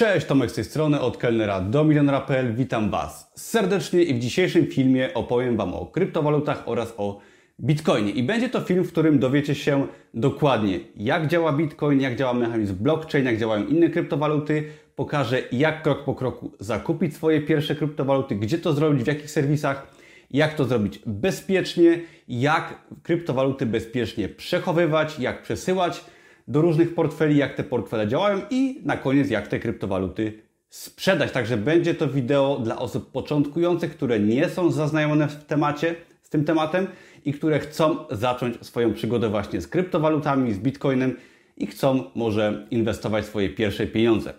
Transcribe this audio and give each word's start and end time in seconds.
Cześć, 0.00 0.26
Tomek 0.26 0.50
z 0.50 0.54
tej 0.54 0.64
strony, 0.64 1.00
od 1.00 1.16
kelnera 1.16 1.60
do 1.60 1.84
milionera.pl. 1.84 2.54
Witam 2.54 2.90
Was 2.90 3.32
serdecznie 3.34 4.02
i 4.02 4.14
w 4.14 4.18
dzisiejszym 4.18 4.66
filmie 4.66 5.14
opowiem 5.14 5.56
Wam 5.56 5.74
o 5.74 5.86
kryptowalutach 5.86 6.62
oraz 6.66 6.94
o 6.96 7.20
Bitcoinie. 7.60 8.10
I 8.10 8.22
będzie 8.22 8.48
to 8.48 8.60
film, 8.60 8.84
w 8.84 8.92
którym 8.92 9.18
dowiecie 9.18 9.54
się 9.54 9.86
dokładnie, 10.14 10.80
jak 10.96 11.26
działa 11.26 11.52
Bitcoin, 11.52 12.00
jak 12.00 12.16
działa 12.16 12.34
mechanizm 12.34 12.74
blockchain, 12.74 13.26
jak 13.26 13.38
działają 13.38 13.66
inne 13.66 13.88
kryptowaluty. 13.88 14.64
Pokażę, 14.96 15.42
jak 15.52 15.82
krok 15.82 16.04
po 16.04 16.14
kroku 16.14 16.52
zakupić 16.60 17.14
swoje 17.14 17.40
pierwsze 17.40 17.74
kryptowaluty, 17.74 18.34
gdzie 18.34 18.58
to 18.58 18.72
zrobić, 18.72 19.04
w 19.04 19.06
jakich 19.06 19.30
serwisach, 19.30 19.86
jak 20.30 20.54
to 20.54 20.64
zrobić 20.64 21.00
bezpiecznie, 21.06 22.00
jak 22.28 22.78
kryptowaluty 23.02 23.66
bezpiecznie 23.66 24.28
przechowywać, 24.28 25.18
jak 25.18 25.42
przesyłać 25.42 26.04
do 26.50 26.60
różnych 26.60 26.94
portfeli, 26.94 27.36
jak 27.36 27.54
te 27.54 27.64
portfele 27.64 28.08
działają 28.08 28.40
i 28.50 28.80
na 28.84 28.96
koniec 28.96 29.30
jak 29.30 29.48
te 29.48 29.58
kryptowaluty 29.58 30.42
sprzedać. 30.68 31.32
Także 31.32 31.56
będzie 31.56 31.94
to 31.94 32.08
wideo 32.08 32.60
dla 32.64 32.78
osób 32.78 33.12
początkujących, 33.12 33.90
które 33.90 34.20
nie 34.20 34.48
są 34.48 34.70
zaznajomione 34.70 35.28
w 35.28 35.44
temacie, 35.44 35.94
z 36.22 36.30
tym 36.30 36.44
tematem 36.44 36.86
i 37.24 37.32
które 37.32 37.58
chcą 37.58 37.96
zacząć 38.10 38.66
swoją 38.66 38.94
przygodę 38.94 39.28
właśnie 39.28 39.60
z 39.60 39.68
kryptowalutami, 39.68 40.52
z 40.52 40.58
Bitcoinem 40.58 41.16
i 41.56 41.66
chcą 41.66 42.04
może 42.14 42.66
inwestować 42.70 43.24
swoje 43.24 43.48
pierwsze 43.48 43.86
pieniądze. 43.86 44.34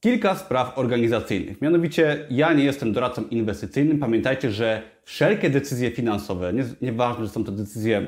Kilka 0.00 0.34
spraw 0.34 0.78
organizacyjnych. 0.78 1.60
Mianowicie 1.60 2.26
ja 2.30 2.52
nie 2.52 2.64
jestem 2.64 2.92
doradcą 2.92 3.24
inwestycyjnym. 3.30 3.98
Pamiętajcie, 3.98 4.50
że 4.50 4.82
wszelkie 5.04 5.50
decyzje 5.50 5.90
finansowe, 5.90 6.52
nieważne, 6.82 7.24
że 7.24 7.30
są 7.30 7.44
to 7.44 7.52
decyzje 7.52 8.06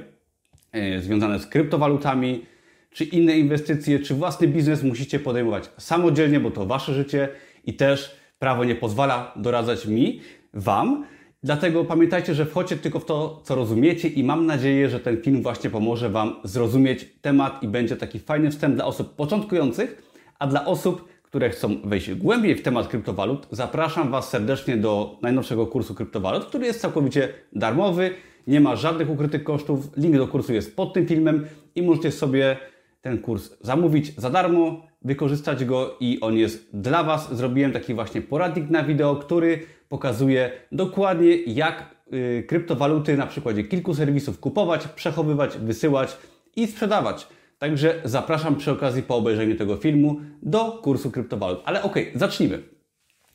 e, 0.73 1.01
związane 1.01 1.39
z 1.39 1.47
kryptowalutami, 1.47 2.45
czy 2.93 3.05
inne 3.05 3.39
inwestycje, 3.39 3.99
czy 3.99 4.15
własny 4.15 4.49
biznes 4.49 4.83
musicie 4.83 5.19
podejmować 5.19 5.71
samodzielnie, 5.79 6.41
bo 6.41 6.51
to 6.51 6.67
wasze 6.67 6.95
życie 6.95 7.29
i 7.65 7.75
też 7.75 8.17
prawo 8.39 8.65
nie 8.65 8.75
pozwala 8.75 9.33
doradzać 9.37 9.87
mi, 9.87 10.21
wam. 10.55 11.05
Dlatego 11.43 11.85
pamiętajcie, 11.85 12.35
że 12.35 12.47
wchodźcie 12.47 12.77
tylko 12.77 13.01
w 13.01 13.05
to, 13.05 13.41
co 13.45 13.55
rozumiecie 13.55 14.09
i 14.09 14.25
mam 14.25 14.47
nadzieję, 14.47 14.89
że 14.89 15.01
ten 15.01 15.23
film 15.23 15.43
właśnie 15.43 15.71
pomoże 15.71 16.09
Wam 16.09 16.37
zrozumieć 16.45 17.07
temat 17.23 17.63
i 17.63 17.69
będzie 17.69 17.97
taki 17.97 18.19
fajny 18.19 18.51
wstęp 18.51 18.75
dla 18.75 18.85
osób 18.85 19.15
początkujących, 19.15 20.03
a 20.39 20.47
dla 20.47 20.67
osób, 20.67 21.09
które 21.23 21.51
chcą 21.51 21.77
wejść 21.85 22.15
głębiej 22.15 22.55
w 22.55 22.63
temat 22.63 22.89
kryptowalut, 22.89 23.47
zapraszam 23.51 24.11
Was 24.11 24.29
serdecznie 24.29 24.77
do 24.77 25.19
najnowszego 25.23 25.67
kursu 25.67 25.95
kryptowalut, 25.95 26.45
który 26.45 26.67
jest 26.67 26.81
całkowicie 26.81 27.29
darmowy, 27.53 28.11
nie 28.47 28.61
ma 28.61 28.77
żadnych 28.77 29.11
ukrytych 29.11 29.45
kosztów. 29.45 29.89
Link 29.97 30.17
do 30.17 30.29
kursu 30.29 30.53
jest 30.53 30.77
pod 30.77 30.93
tym 30.93 31.07
filmem 31.07 31.47
i 31.75 31.83
możecie 31.83 32.13
sobie 32.13 32.57
ten 33.01 33.19
kurs 33.19 33.51
zamówić 33.61 34.15
za 34.17 34.31
darmo, 34.31 34.87
wykorzystać 35.03 35.65
go 35.65 35.97
i 36.01 36.19
on 36.21 36.37
jest 36.37 36.77
dla 36.77 37.05
Was. 37.05 37.37
Zrobiłem 37.37 37.73
taki 37.73 37.95
właśnie 37.95 38.23
poradnik 38.23 38.71
na 38.71 38.85
wideo, 38.85 39.17
który 39.17 39.67
pokazuje 39.89 40.51
dokładnie 40.73 41.37
jak 41.37 41.95
y, 42.13 42.45
kryptowaluty 42.49 43.17
na 43.17 43.27
przykładzie 43.27 43.65
kilku 43.65 43.95
serwisów 43.95 44.41
kupować, 44.41 44.89
przechowywać, 44.89 45.59
wysyłać 45.59 46.17
i 46.57 46.67
sprzedawać. 46.67 47.29
Także 47.59 48.01
zapraszam 48.05 48.57
przy 48.57 48.71
okazji 48.71 49.03
po 49.03 49.17
obejrzeniu 49.17 49.57
tego 49.57 49.77
filmu 49.77 50.21
do 50.43 50.73
kursu 50.73 51.11
kryptowalut. 51.11 51.63
Ale 51.65 51.83
ok, 51.83 51.95
zacznijmy. 52.15 52.63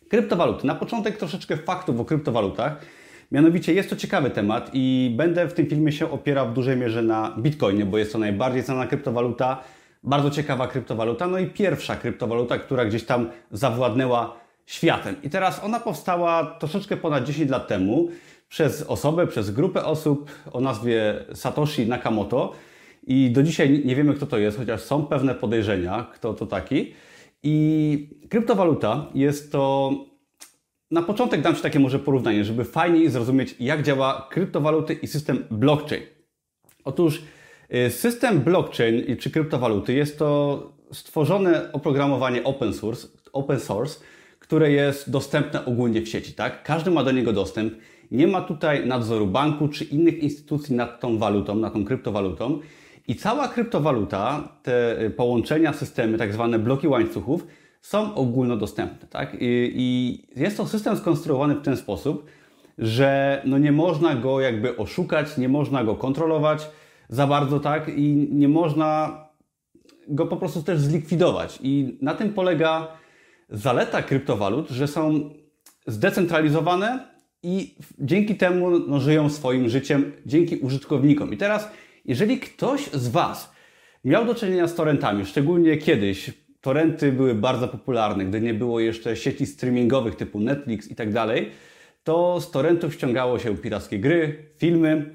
Kryptowaluty. 0.10 0.68
Na 0.68 0.76
początek 0.76 1.18
troszeczkę 1.18 1.58
faktów 1.58 2.00
o 2.00 2.06
kryptowalutach. 2.06 2.86
Mianowicie 3.32 3.74
jest 3.74 3.90
to 3.90 3.96
ciekawy 3.96 4.30
temat 4.30 4.70
i 4.74 5.14
będę 5.18 5.48
w 5.48 5.54
tym 5.54 5.66
filmie 5.68 5.92
się 5.92 6.12
opierał 6.12 6.50
w 6.50 6.54
dużej 6.54 6.78
mierze 6.78 7.02
na 7.02 7.36
Bitcoinie, 7.38 7.86
bo 7.86 7.98
jest 7.98 8.12
to 8.12 8.18
najbardziej 8.18 8.62
znana 8.62 8.88
kryptowaluta, 8.88 9.64
bardzo 10.04 10.30
ciekawa 10.30 10.68
kryptowaluta, 10.68 11.28
no 11.28 11.40
i 11.40 11.48
pierwsza 11.48 11.96
kryptowaluta, 11.96 12.58
która 12.58 12.86
gdzieś 12.86 13.04
tam 13.04 13.30
zawładnęła 13.52 14.36
światem. 14.66 15.16
I 15.24 15.30
teraz 15.30 15.64
ona 15.64 15.80
powstała 15.80 16.46
troszeczkę 16.60 16.98
ponad 16.98 17.24
10 17.24 17.52
lat 17.52 17.68
temu 17.68 18.10
przez 18.50 18.82
osobę, 18.82 19.28
przez 19.28 19.52
grupę 19.52 19.86
osób 19.86 20.32
o 20.52 20.60
nazwie 20.60 21.26
Satoshi 21.34 21.88
Nakamoto. 21.88 22.54
I 23.08 23.32
do 23.32 23.44
dzisiaj 23.44 23.82
nie 23.86 23.96
wiemy, 23.96 24.14
kto 24.14 24.26
to 24.26 24.38
jest, 24.38 24.58
chociaż 24.58 24.82
są 24.82 25.06
pewne 25.06 25.36
podejrzenia, 25.36 26.08
kto 26.14 26.34
to 26.34 26.46
taki. 26.46 26.94
I 27.44 28.10
kryptowaluta 28.30 29.06
jest 29.14 29.52
to 29.52 29.92
na 30.92 31.02
początek 31.02 31.42
dam 31.42 31.56
Ci 31.56 31.62
takie 31.62 31.80
może 31.80 32.00
porównanie, 32.00 32.44
żeby 32.46 32.66
fajniej 32.66 33.10
zrozumieć, 33.10 33.56
jak 33.60 33.84
działa 33.84 34.28
kryptowaluty 34.32 34.94
i 34.94 35.08
system 35.08 35.44
blockchain. 35.52 36.04
Otóż 36.84 37.22
y, 37.74 37.90
system 37.90 38.40
blockchain 38.40 39.18
czy 39.18 39.32
kryptowaluty 39.32 39.94
jest 39.94 40.20
to 40.20 40.76
stworzone 40.92 41.72
oprogramowanie 41.72 42.44
open 42.44 42.74
source, 42.74 43.08
open 43.34 43.60
source, 43.60 44.00
które 44.40 44.72
jest 44.72 45.10
dostępne 45.10 45.66
ogólnie 45.66 46.02
w 46.02 46.10
sieci. 46.10 46.34
Tak? 46.34 46.64
Każdy 46.64 46.92
ma 46.92 47.04
do 47.04 47.12
niego 47.12 47.34
dostęp. 47.34 47.74
Nie 48.12 48.28
ma 48.28 48.42
tutaj 48.42 48.88
nadzoru 48.88 49.28
banku 49.28 49.68
czy 49.68 49.84
innych 49.84 50.20
instytucji 50.20 50.76
nad 50.76 51.00
tą 51.00 51.18
walutą, 51.18 51.56
nad 51.56 51.74
tą 51.74 51.86
kryptowalutą. 51.86 52.60
I 53.08 53.16
cała 53.16 53.48
kryptowaluta, 53.48 54.50
te 54.64 55.02
y, 55.02 55.10
połączenia, 55.10 55.74
systemy, 55.74 56.18
tak 56.18 56.34
zwane 56.34 56.60
bloki 56.60 56.88
łańcuchów, 56.88 57.48
są 57.86 58.16
ogólnodostępne. 58.16 59.08
Tak? 59.08 59.34
I, 59.34 59.72
I, 59.76 60.40
jest 60.40 60.58
to 60.58 60.68
system 60.68 60.98
skonstruowany 60.98 61.56
w 61.56 61.62
ten 61.62 61.78
sposób, 61.78 62.26
że 62.78 63.42
no 63.46 63.58
nie 63.58 63.72
można 63.72 64.16
go 64.16 64.42
jakby 64.42 64.78
oszukać, 64.78 65.38
nie 65.38 65.50
można 65.50 65.84
go 65.84 65.96
kontrolować 65.96 66.68
za 67.10 67.28
bardzo, 67.28 67.60
tak? 67.60 67.90
I 67.98 68.28
nie 68.32 68.48
można 68.48 69.20
go 70.08 70.26
po 70.26 70.38
prostu 70.38 70.64
też 70.64 70.80
zlikwidować. 70.80 71.60
I 71.62 71.98
na 72.02 72.14
tym 72.14 72.34
polega 72.34 72.88
zaleta 73.50 74.02
kryptowalut, 74.02 74.70
że 74.70 74.88
są 74.88 75.30
zdecentralizowane 75.88 77.08
i 77.44 77.76
dzięki 78.00 78.36
temu 78.36 78.80
no, 78.80 79.00
żyją 79.00 79.30
swoim 79.30 79.70
życiem 79.70 80.12
dzięki 80.26 80.58
użytkownikom. 80.58 81.34
I 81.34 81.38
teraz, 81.38 81.70
jeżeli 82.06 82.40
ktoś 82.40 82.90
z 82.92 83.08
Was 83.08 83.54
miał 84.06 84.26
do 84.26 84.36
czynienia 84.36 84.68
z 84.68 84.76
torrentami, 84.76 85.26
szczególnie 85.26 85.78
kiedyś, 85.78 86.45
Torrenty 86.66 87.12
były 87.12 87.36
bardzo 87.36 87.68
popularne, 87.68 88.26
gdy 88.26 88.42
nie 88.42 88.54
było 88.54 88.80
jeszcze 88.80 89.16
sieci 89.16 89.46
streamingowych 89.46 90.16
typu 90.16 90.40
Netflix 90.40 90.92
i 90.92 90.96
tak 90.96 91.14
dalej, 91.14 91.52
to 92.04 92.42
z 92.42 92.52
torrentów 92.52 92.94
ściągało 92.94 93.40
się 93.40 93.58
pirackie 93.58 94.00
gry, 94.00 94.46
filmy. 94.58 95.14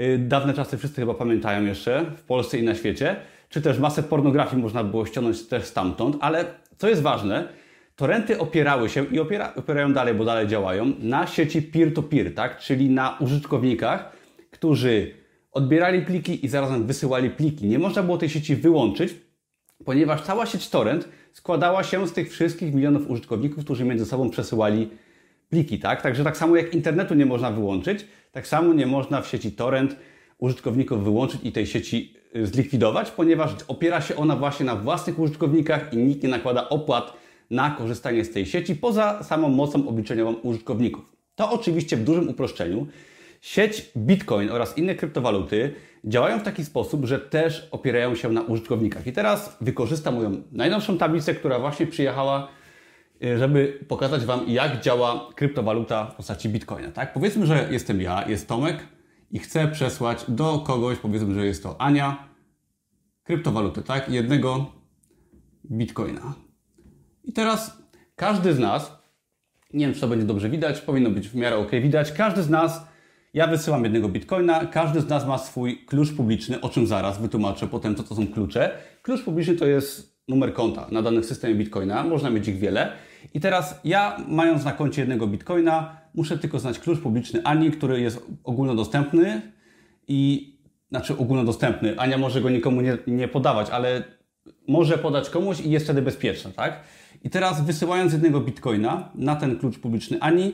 Y, 0.00 0.18
dawne 0.18 0.54
czasy 0.54 0.78
wszyscy 0.78 1.00
chyba 1.00 1.14
pamiętają 1.14 1.64
jeszcze 1.64 2.04
w 2.16 2.22
Polsce 2.22 2.58
i 2.58 2.62
na 2.62 2.74
świecie. 2.74 3.16
Czy 3.48 3.60
też 3.62 3.78
masę 3.78 4.02
pornografii 4.02 4.62
można 4.62 4.84
było 4.84 5.06
ściągnąć 5.06 5.46
też 5.46 5.64
stamtąd, 5.64 6.16
ale 6.20 6.44
co 6.78 6.88
jest 6.88 7.02
ważne, 7.02 7.48
torrenty 7.96 8.38
opierały 8.38 8.88
się 8.88 9.04
i 9.04 9.20
opiera, 9.20 9.54
opierają 9.54 9.92
dalej, 9.92 10.14
bo 10.14 10.24
dalej 10.24 10.48
działają, 10.48 10.92
na 10.98 11.26
sieci 11.26 11.62
peer-to-peer, 11.62 12.26
-peer, 12.26 12.34
tak? 12.34 12.58
czyli 12.58 12.90
na 12.90 13.16
użytkownikach, 13.20 14.12
którzy 14.50 15.14
odbierali 15.52 16.02
pliki 16.02 16.46
i 16.46 16.48
zarazem 16.48 16.86
wysyłali 16.86 17.30
pliki. 17.30 17.66
Nie 17.66 17.78
można 17.78 18.02
było 18.02 18.18
tej 18.18 18.28
sieci 18.28 18.56
wyłączyć, 18.56 19.25
ponieważ 19.86 20.22
cała 20.22 20.46
sieć 20.46 20.68
torrent 20.68 21.08
składała 21.32 21.84
się 21.84 22.08
z 22.08 22.12
tych 22.12 22.30
wszystkich 22.30 22.74
milionów 22.74 23.10
użytkowników, 23.10 23.64
którzy 23.64 23.84
między 23.84 24.06
sobą 24.06 24.30
przesyłali 24.30 24.90
pliki, 25.50 25.78
tak? 25.78 26.02
Także 26.02 26.24
tak 26.24 26.36
samo 26.36 26.56
jak 26.56 26.74
internetu 26.74 27.14
nie 27.14 27.26
można 27.26 27.50
wyłączyć, 27.50 28.06
tak 28.32 28.46
samo 28.46 28.74
nie 28.74 28.86
można 28.86 29.22
w 29.22 29.28
sieci 29.28 29.52
torrent 29.52 29.96
użytkowników 30.38 31.04
wyłączyć 31.04 31.40
i 31.44 31.52
tej 31.52 31.66
sieci 31.66 32.14
y, 32.36 32.46
zlikwidować, 32.46 33.10
ponieważ 33.10 33.50
opiera 33.68 34.00
się 34.00 34.16
ona 34.16 34.36
właśnie 34.36 34.66
na 34.66 34.76
własnych 34.76 35.18
użytkownikach 35.18 35.92
i 35.92 35.96
nikt 35.96 36.22
nie 36.22 36.28
nakłada 36.28 36.68
opłat 36.68 37.12
na 37.50 37.70
korzystanie 37.70 38.24
z 38.24 38.30
tej 38.30 38.46
sieci 38.46 38.76
poza 38.76 39.22
samą 39.22 39.48
mocą 39.48 39.88
obliczeniową 39.88 40.34
użytkowników. 40.34 41.04
To 41.34 41.50
oczywiście 41.50 41.96
w 41.96 42.04
dużym 42.04 42.28
uproszczeniu. 42.28 42.86
Sieć 43.46 43.90
Bitcoin 43.96 44.50
oraz 44.50 44.78
inne 44.78 44.94
kryptowaluty 44.94 45.74
działają 46.04 46.38
w 46.38 46.42
taki 46.42 46.64
sposób, 46.64 47.04
że 47.04 47.18
też 47.18 47.68
opierają 47.70 48.14
się 48.14 48.28
na 48.28 48.42
użytkownikach. 48.42 49.06
I 49.06 49.12
teraz 49.12 49.56
wykorzystam 49.60 50.14
moją 50.14 50.42
najnowszą 50.52 50.98
tablicę, 50.98 51.34
która 51.34 51.58
właśnie 51.58 51.86
przyjechała, 51.86 52.48
y, 53.24 53.38
żeby 53.38 53.78
pokazać 53.88 54.24
Wam, 54.24 54.40
jak 54.48 54.80
działa 54.80 55.28
kryptowaluta 55.34 56.04
w 56.04 56.14
postaci 56.14 56.48
Bitcoina. 56.48 56.90
Tak? 56.90 57.12
Powiedzmy, 57.12 57.46
że 57.46 57.68
jestem 57.70 58.00
ja, 58.00 58.28
jest 58.28 58.48
Tomek 58.48 58.86
i 59.30 59.38
chcę 59.38 59.68
przesłać 59.68 60.24
do 60.28 60.58
kogoś, 60.58 60.98
powiedzmy, 60.98 61.34
że 61.34 61.46
jest 61.46 61.62
to 61.62 61.80
Ania, 61.80 62.28
kryptowalutę, 63.24 63.82
tak? 63.82 64.08
Jednego 64.08 64.66
Bitcoina. 65.70 66.34
I 67.24 67.32
teraz 67.32 67.82
każdy 68.16 68.54
z 68.54 68.58
nas, 68.58 68.98
nie 69.72 69.86
wiem, 69.86 69.94
czy 69.94 70.00
to 70.00 70.08
będzie 70.08 70.26
dobrze 70.26 70.50
widać, 70.50 70.80
powinno 70.80 71.10
być 71.10 71.28
w 71.28 71.34
miarę 71.34 71.56
ok 71.56 71.70
widać, 71.70 72.12
każdy 72.12 72.42
z 72.42 72.50
nas 72.50 72.95
ja 73.36 73.46
wysyłam 73.46 73.84
jednego 73.84 74.08
bitcoina, 74.08 74.66
każdy 74.66 75.00
z 75.00 75.08
nas 75.08 75.26
ma 75.26 75.38
swój 75.38 75.84
klucz 75.86 76.12
publiczny, 76.12 76.60
o 76.60 76.68
czym 76.68 76.86
zaraz 76.86 77.20
wytłumaczę 77.20 77.66
potem, 77.66 77.94
co 77.94 78.02
to 78.02 78.14
są 78.14 78.26
klucze. 78.26 78.70
Klucz 79.02 79.22
publiczny 79.22 79.54
to 79.54 79.66
jest 79.66 80.20
numer 80.28 80.54
konta 80.54 80.86
na 80.90 81.02
danym 81.02 81.24
systemie 81.24 81.54
bitcoina, 81.54 82.04
można 82.04 82.30
mieć 82.30 82.48
ich 82.48 82.58
wiele. 82.58 82.92
I 83.34 83.40
teraz 83.40 83.80
ja, 83.84 84.16
mając 84.28 84.64
na 84.64 84.72
koncie 84.72 85.02
jednego 85.02 85.26
bitcoina, 85.26 85.96
muszę 86.14 86.38
tylko 86.38 86.58
znać 86.58 86.78
klucz 86.78 87.00
publiczny 87.00 87.40
Ani, 87.44 87.70
który 87.70 88.00
jest 88.00 88.26
ogólnodostępny 88.44 89.42
i 90.08 90.52
znaczy 90.88 91.16
ogólnodostępny. 91.18 91.98
Ania 91.98 92.18
może 92.18 92.40
go 92.40 92.50
nikomu 92.50 92.80
nie, 92.80 92.98
nie 93.06 93.28
podawać, 93.28 93.70
ale 93.70 94.02
może 94.68 94.98
podać 94.98 95.30
komuś 95.30 95.60
i 95.60 95.70
jest 95.70 95.84
wtedy 95.84 96.02
bezpieczna, 96.02 96.50
tak? 96.50 96.80
I 97.24 97.30
teraz 97.30 97.64
wysyłając 97.64 98.12
jednego 98.12 98.40
bitcoina 98.40 99.08
na 99.14 99.36
ten 99.36 99.58
klucz 99.58 99.78
publiczny 99.78 100.20
ANI, 100.20 100.52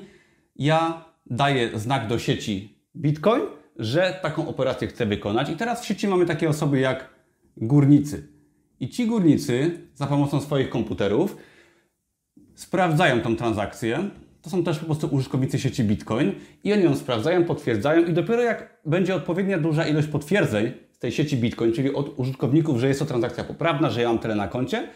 ja 0.56 1.12
daję 1.32 1.70
znak 1.75 2.06
do 2.06 2.19
sieci 2.19 2.79
Bitcoin, 2.96 3.43
że 3.76 4.19
taką 4.23 4.49
operację 4.49 4.88
chcę 4.88 5.06
wykonać. 5.06 5.50
I 5.50 5.56
teraz 5.56 5.82
w 5.82 5.87
sieci 5.87 6.08
mamy 6.08 6.26
takie 6.26 6.49
osoby 6.49 6.81
jak 6.81 7.08
górnicy. 7.56 8.29
I 8.81 8.88
ci 8.88 9.06
górnicy 9.06 9.81
za 9.94 10.06
pomocą 10.06 10.40
swoich 10.40 10.70
komputerów 10.70 11.37
sprawdzają 12.55 13.20
tą 13.20 13.37
transakcję. 13.37 14.11
To 14.43 14.50
są 14.50 14.64
też 14.64 14.79
po 14.79 14.87
prostu 14.87 15.06
użytkownicy 15.06 15.58
sieci 15.58 15.84
Bitcoin 15.84 16.32
i 16.64 16.73
oni 16.73 16.84
ją 16.84 16.96
sprawdzają, 16.96 17.44
potwierdzają 17.44 18.06
i 18.06 18.12
dopiero 18.12 18.43
jak 18.43 18.81
będzie 18.87 19.14
odpowiednia 19.14 19.58
duża 19.58 19.87
ilość 19.87 20.08
potwierdzeń 20.08 20.73
z 20.93 20.99
tej 20.99 21.12
sieci 21.12 21.37
Bitcoin, 21.37 21.73
czyli 21.73 21.94
od 21.94 22.19
użytkowników, 22.19 22.79
że 22.79 22.88
jest 22.88 23.00
to 23.00 23.06
transakcja 23.06 23.44
poprawna, 23.44 23.90
że 23.90 24.02
ja 24.02 24.08
mam 24.08 24.19
tyle 24.19 24.34
na 24.34 24.49
koncie, 24.49 24.88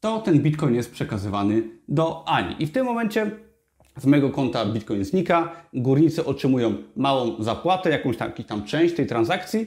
to 0.00 0.20
ten 0.20 0.38
Bitcoin 0.40 0.74
jest 0.74 0.92
przekazywany 0.92 1.62
do 1.88 2.28
Ani. 2.28 2.62
I 2.62 2.66
w 2.66 2.72
tym 2.72 2.86
momencie 2.86 3.30
z 3.96 4.06
mojego 4.06 4.30
konta 4.30 4.66
Bitcoin 4.66 5.04
znika, 5.04 5.52
górnicy 5.74 6.24
otrzymują 6.24 6.74
małą 6.96 7.42
zapłatę, 7.42 7.90
jakąś 7.90 8.16
tam, 8.16 8.32
tam 8.32 8.64
część 8.64 8.94
tej 8.94 9.06
transakcji 9.06 9.66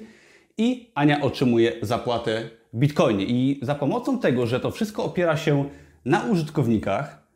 i 0.58 0.92
Ania 0.96 1.22
otrzymuje 1.22 1.74
zapłatę 1.82 2.50
w 2.74 2.78
Bitcoinie. 2.78 3.26
I 3.26 3.60
za 3.62 3.76
pomocą 3.76 4.20
tego, 4.20 4.48
że 4.48 4.60
to 4.60 4.72
wszystko 4.72 5.04
opiera 5.04 5.38
się 5.38 5.66
na 6.06 6.24
użytkownikach 6.24 7.28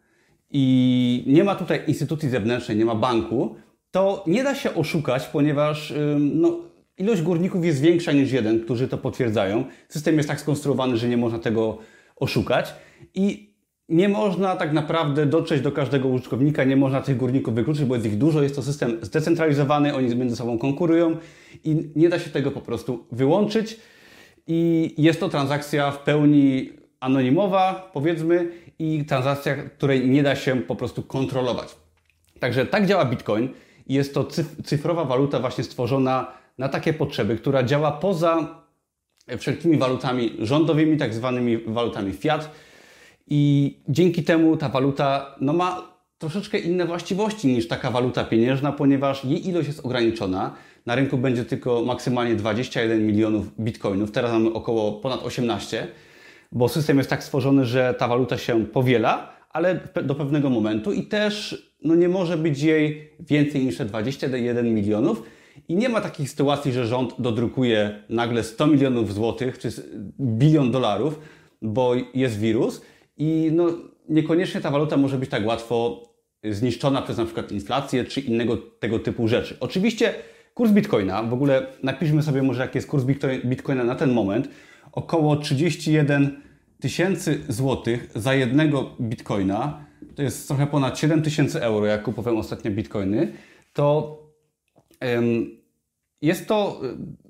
i 0.49 1.23
nie 1.27 1.43
ma 1.43 1.55
tutaj 1.55 1.83
instytucji 1.87 2.29
zewnętrznej, 2.29 2.77
nie 2.77 2.85
ma 2.85 2.95
banku, 2.95 3.55
to 3.91 4.23
nie 4.27 4.43
da 4.43 4.55
się 4.55 4.75
oszukać, 4.75 5.27
ponieważ 5.27 5.93
no, 6.19 6.59
ilość 6.97 7.21
górników 7.21 7.65
jest 7.65 7.81
większa 7.81 8.11
niż 8.11 8.31
jeden, 8.31 8.59
którzy 8.59 8.87
to 8.87 8.97
potwierdzają. 8.97 9.65
System 9.89 10.17
jest 10.17 10.29
tak 10.29 10.39
skonstruowany, 10.39 10.97
że 10.97 11.07
nie 11.07 11.17
można 11.17 11.39
tego 11.39 11.77
oszukać 12.15 12.73
i 13.15 13.50
nie 13.91 14.09
można 14.09 14.55
tak 14.55 14.73
naprawdę 14.73 15.25
dotrzeć 15.25 15.61
do 15.61 15.71
każdego 15.71 16.07
użytkownika, 16.07 16.63
nie 16.63 16.75
można 16.75 17.01
tych 17.01 17.17
górników 17.17 17.53
wykluczyć, 17.53 17.85
bo 17.85 17.95
jest 17.95 18.07
ich 18.07 18.17
dużo, 18.17 18.43
jest 18.43 18.55
to 18.55 18.63
system 18.63 18.97
zdecentralizowany, 19.01 19.95
oni 19.95 20.15
między 20.15 20.35
sobą 20.35 20.57
konkurują 20.57 21.17
i 21.63 21.89
nie 21.95 22.09
da 22.09 22.19
się 22.19 22.29
tego 22.29 22.51
po 22.51 22.61
prostu 22.61 23.05
wyłączyć. 23.11 23.79
I 24.47 24.93
jest 24.97 25.19
to 25.19 25.29
transakcja 25.29 25.91
w 25.91 25.99
pełni 25.99 26.69
anonimowa, 26.99 27.89
powiedzmy, 27.93 28.51
i 28.79 29.05
transakcja, 29.05 29.55
której 29.55 30.09
nie 30.09 30.23
da 30.23 30.35
się 30.35 30.61
po 30.61 30.75
prostu 30.75 31.03
kontrolować. 31.03 31.75
Także 32.39 32.65
tak 32.65 32.85
działa 32.85 33.05
Bitcoin. 33.05 33.49
Jest 33.87 34.13
to 34.13 34.27
cyfrowa 34.65 35.05
waluta 35.05 35.39
właśnie 35.39 35.63
stworzona 35.63 36.31
na 36.57 36.69
takie 36.69 36.93
potrzeby, 36.93 37.35
która 37.35 37.63
działa 37.63 37.91
poza 37.91 38.61
wszelkimi 39.37 39.77
walutami 39.77 40.31
rządowymi, 40.39 40.97
tak 40.97 41.13
zwanymi 41.13 41.57
walutami 41.57 42.13
fiat 42.13 42.51
i 43.27 43.73
dzięki 43.89 44.23
temu 44.23 44.57
ta 44.57 44.69
waluta 44.69 45.35
no, 45.41 45.53
ma 45.53 45.91
troszeczkę 46.17 46.59
inne 46.59 46.85
właściwości 46.85 47.47
niż 47.47 47.67
taka 47.67 47.91
waluta 47.91 48.23
pieniężna, 48.23 48.71
ponieważ 48.71 49.25
jej 49.25 49.47
ilość 49.47 49.67
jest 49.67 49.85
ograniczona. 49.85 50.55
Na 50.85 50.95
rynku 50.95 51.17
będzie 51.17 51.45
tylko 51.45 51.83
maksymalnie 51.85 52.35
21 52.35 53.07
milionów 53.07 53.59
bitcoinów, 53.59 54.11
teraz 54.11 54.31
mamy 54.31 54.53
około 54.53 54.91
ponad 54.91 55.23
18, 55.23 55.87
bo 56.51 56.69
system 56.69 56.97
jest 56.97 57.09
tak 57.09 57.23
stworzony, 57.23 57.65
że 57.65 57.95
ta 57.97 58.07
waluta 58.07 58.37
się 58.37 58.65
powiela, 58.65 59.33
ale 59.49 59.79
do 60.03 60.15
pewnego 60.15 60.49
momentu 60.49 60.93
i 60.93 61.03
też 61.03 61.65
no, 61.83 61.95
nie 61.95 62.09
może 62.09 62.37
być 62.37 62.61
jej 62.61 63.11
więcej 63.19 63.65
niż 63.65 63.77
21 63.77 64.73
milionów. 64.73 65.23
I 65.67 65.75
nie 65.75 65.89
ma 65.89 66.01
takich 66.01 66.29
sytuacji, 66.29 66.71
że 66.71 66.87
rząd 66.87 67.13
dodrukuje 67.19 68.03
nagle 68.09 68.43
100 68.43 68.67
milionów 68.67 69.13
złotych 69.13 69.59
czy 69.59 69.69
bilion 70.19 70.71
dolarów, 70.71 71.19
bo 71.61 71.93
jest 72.13 72.39
wirus 72.39 72.81
i 73.21 73.51
no, 73.53 73.67
niekoniecznie 74.09 74.61
ta 74.61 74.71
waluta 74.71 74.97
może 74.97 75.17
być 75.17 75.29
tak 75.29 75.45
łatwo 75.45 76.03
zniszczona 76.43 77.01
przez 77.01 77.17
na 77.17 77.25
przykład 77.25 77.51
inflację 77.51 78.03
czy 78.03 78.21
innego 78.21 78.57
tego 78.57 78.99
typu 78.99 79.27
rzeczy. 79.27 79.57
Oczywiście 79.59 80.13
kurs 80.53 80.71
bitcoina, 80.71 81.23
w 81.23 81.33
ogóle 81.33 81.67
napiszmy 81.83 82.23
sobie 82.23 82.43
może 82.43 82.61
jaki 82.61 82.77
jest 82.77 82.87
kurs 82.87 83.03
bitcoina 83.45 83.83
na 83.83 83.95
ten 83.95 84.11
moment, 84.13 84.49
około 84.91 85.35
31 85.35 86.41
tysięcy 86.79 87.41
złotych 87.47 88.09
za 88.15 88.33
jednego 88.33 88.95
bitcoina, 89.01 89.85
to 90.15 90.21
jest 90.21 90.47
trochę 90.47 90.67
ponad 90.67 90.99
7 90.99 91.21
tysięcy 91.21 91.63
euro, 91.63 91.85
jak 91.85 92.03
kupowałem 92.03 92.39
ostatnio 92.39 92.71
bitcoiny, 92.71 93.33
to 93.73 94.17
jest 96.21 96.47
to, 96.47 96.81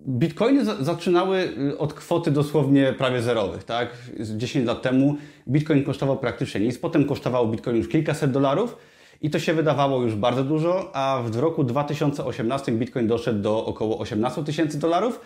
bitcoiny 0.08 0.66
zaczynały 0.66 1.54
y, 1.72 1.78
od 1.78 1.94
kwoty 1.94 2.32
dosłownie 2.32 2.94
prawie 2.98 3.22
zerowych, 3.22 3.64
tak? 3.64 3.90
10 4.20 4.68
lat 4.68 4.82
temu 4.82 5.18
bitcoin 5.48 5.84
kosztował 5.84 6.18
praktycznie 6.18 6.62
nic, 6.62 6.78
potem 6.78 7.06
kosztował 7.06 7.48
bitcoin 7.48 7.78
już 7.78 7.88
kilkaset 7.90 8.32
dolarów 8.32 8.78
i 9.22 9.30
to 9.30 9.40
się 9.40 9.54
wydawało 9.54 10.02
już 10.02 10.16
bardzo 10.16 10.44
dużo, 10.44 10.96
a 10.96 11.22
w 11.26 11.36
roku 11.36 11.64
2018 11.64 12.72
bitcoin 12.72 13.08
doszedł 13.08 13.42
do 13.42 13.66
około 13.66 14.00
18 14.00 14.44
tysięcy 14.44 14.80
dolarów 14.80 15.22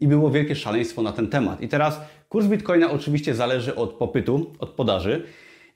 i 0.00 0.08
było 0.08 0.30
wielkie 0.30 0.56
szaleństwo 0.56 1.02
na 1.02 1.12
ten 1.12 1.28
temat. 1.28 1.60
I 1.60 1.68
teraz 1.68 2.00
kurs 2.28 2.46
bitcoina 2.46 2.90
oczywiście 2.90 3.34
zależy 3.34 3.74
od 3.74 3.92
popytu, 3.92 4.52
od 4.58 4.70
podaży 4.70 5.22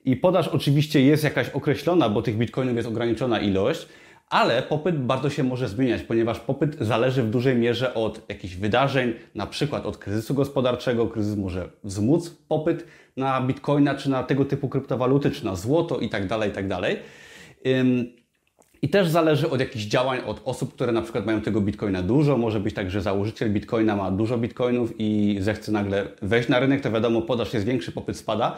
i 0.05 0.17
podaż 0.17 0.49
oczywiście 0.49 1.03
jest 1.03 1.25
jakaś 1.25 1.49
określona, 1.49 2.09
bo 2.09 2.23
tych 2.23 2.37
bitcoinów 2.37 2.77
jest 2.77 2.89
ograniczona 2.89 3.41
ilość, 3.41 3.89
ale 4.31 4.63
popyt 4.63 4.99
bardzo 4.99 5.31
się 5.31 5.45
może 5.45 5.69
zmieniać, 5.69 6.03
ponieważ 6.03 6.41
popyt 6.41 6.77
zależy 6.81 7.23
w 7.23 7.31
dużej 7.31 7.57
mierze 7.57 7.95
od 7.95 8.29
jakichś 8.29 8.55
wydarzeń, 8.55 9.15
na 9.35 9.47
przykład 9.47 9.87
od 9.87 9.99
kryzysu 9.99 10.35
gospodarczego. 10.35 11.07
Kryzys 11.07 11.37
może 11.37 11.69
wzmóc 11.85 12.31
popyt 12.49 12.85
na 13.17 13.41
bitcoina, 13.41 13.95
czy 13.95 14.11
na 14.11 14.23
tego 14.23 14.45
typu 14.45 14.69
kryptowaluty, 14.69 15.31
czy 15.31 15.45
na 15.45 15.57
złoto 15.57 15.99
i 15.99 16.09
tak 16.09 16.27
dalej, 16.27 16.51
i 16.51 16.53
tak. 16.53 16.65
I 18.83 18.89
też 18.89 19.09
zależy 19.09 19.51
od 19.51 19.61
jakichś 19.61 19.85
działań, 19.85 20.21
od 20.27 20.41
osób, 20.45 20.75
które 20.75 20.93
na 20.93 21.03
przykład 21.03 21.27
mają 21.27 21.41
tego 21.41 21.61
bitcoina 21.61 22.03
dużo. 22.03 22.37
Może 22.37 22.61
być 22.61 22.75
tak, 22.75 22.91
że 22.91 23.01
założyciel 23.01 23.53
bitcoina 23.53 23.97
ma 23.97 24.11
dużo 24.11 24.39
bitcoinów 24.39 24.93
i 24.99 25.37
zechce 25.41 25.73
nagle 25.73 26.07
wejść 26.23 26.49
na 26.49 26.61
rynek, 26.61 26.81
to 26.81 26.91
wiadomo, 26.91 27.23
podaż 27.23 27.55
jest 27.55 27.67
większy, 27.67 27.93
popyt 27.93 28.17
spada. 28.17 28.57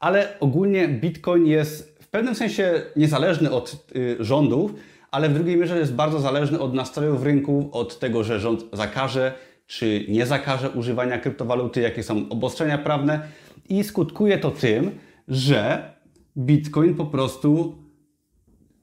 Ale 0.00 0.38
ogólnie 0.40 0.88
bitcoin 0.88 1.46
jest 1.46 1.98
w 2.02 2.08
pewnym 2.08 2.34
sensie 2.34 2.82
niezależny 2.96 3.50
od 3.50 3.86
y, 3.96 4.16
rządów, 4.20 4.74
ale 5.10 5.28
w 5.28 5.34
drugiej 5.34 5.56
mierze 5.56 5.78
jest 5.78 5.94
bardzo 5.94 6.20
zależny 6.20 6.60
od 6.60 6.74
nastrojów 6.74 7.22
rynku, 7.22 7.68
od 7.72 7.98
tego, 7.98 8.24
że 8.24 8.40
rząd 8.40 8.64
zakaże 8.72 9.32
czy 9.68 10.04
nie 10.08 10.26
zakaże 10.26 10.70
używania 10.70 11.18
kryptowaluty, 11.18 11.80
jakie 11.80 12.02
są 12.02 12.28
obostrzenia 12.30 12.78
prawne. 12.78 13.20
I 13.68 13.84
skutkuje 13.84 14.38
to 14.38 14.50
tym, 14.50 14.98
że 15.28 15.92
Bitcoin 16.36 16.94
po 16.94 17.06
prostu 17.06 17.78